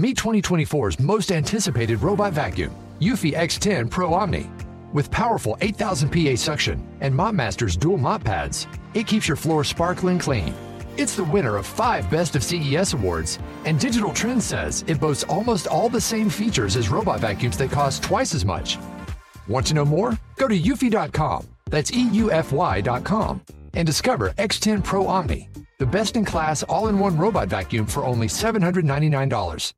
Meet 0.05 0.17
2024's 0.17 0.99
most 0.99 1.31
anticipated 1.31 1.99
robot 2.03 2.31
vacuum, 2.31 2.71
Eufy 3.01 3.33
X10 3.33 3.89
Pro 3.89 4.13
Omni. 4.13 4.47
With 4.93 5.09
powerful 5.09 5.57
8000 5.61 6.11
PA 6.11 6.35
suction 6.35 6.87
and 7.01 7.11
MopMaster's 7.11 7.75
dual 7.75 7.97
mop 7.97 8.23
pads, 8.23 8.67
it 8.93 9.07
keeps 9.07 9.27
your 9.27 9.35
floor 9.35 9.63
sparkling 9.63 10.19
clean. 10.19 10.53
It's 10.95 11.15
the 11.15 11.23
winner 11.23 11.57
of 11.57 11.65
five 11.65 12.07
Best 12.11 12.35
of 12.35 12.43
CES 12.43 12.93
awards, 12.93 13.39
and 13.65 13.79
Digital 13.79 14.13
Trends 14.13 14.45
says 14.45 14.83
it 14.85 14.99
boasts 14.99 15.23
almost 15.23 15.65
all 15.65 15.89
the 15.89 15.99
same 15.99 16.29
features 16.29 16.75
as 16.75 16.89
robot 16.89 17.19
vacuums 17.19 17.57
that 17.57 17.71
cost 17.71 18.03
twice 18.03 18.35
as 18.35 18.45
much. 18.45 18.77
Want 19.47 19.65
to 19.67 19.73
know 19.73 19.85
more? 19.85 20.15
Go 20.35 20.47
to 20.47 20.55
eufy.com, 20.55 21.47
that's 21.71 21.89
EUFY.com, 21.89 23.41
and 23.73 23.87
discover 23.87 24.29
X10 24.37 24.83
Pro 24.83 25.07
Omni, 25.07 25.49
the 25.79 25.85
best 25.87 26.15
in 26.15 26.25
class 26.25 26.61
all 26.61 26.89
in 26.89 26.99
one 26.99 27.17
robot 27.17 27.47
vacuum 27.47 27.87
for 27.87 28.05
only 28.05 28.27
$799. 28.27 29.73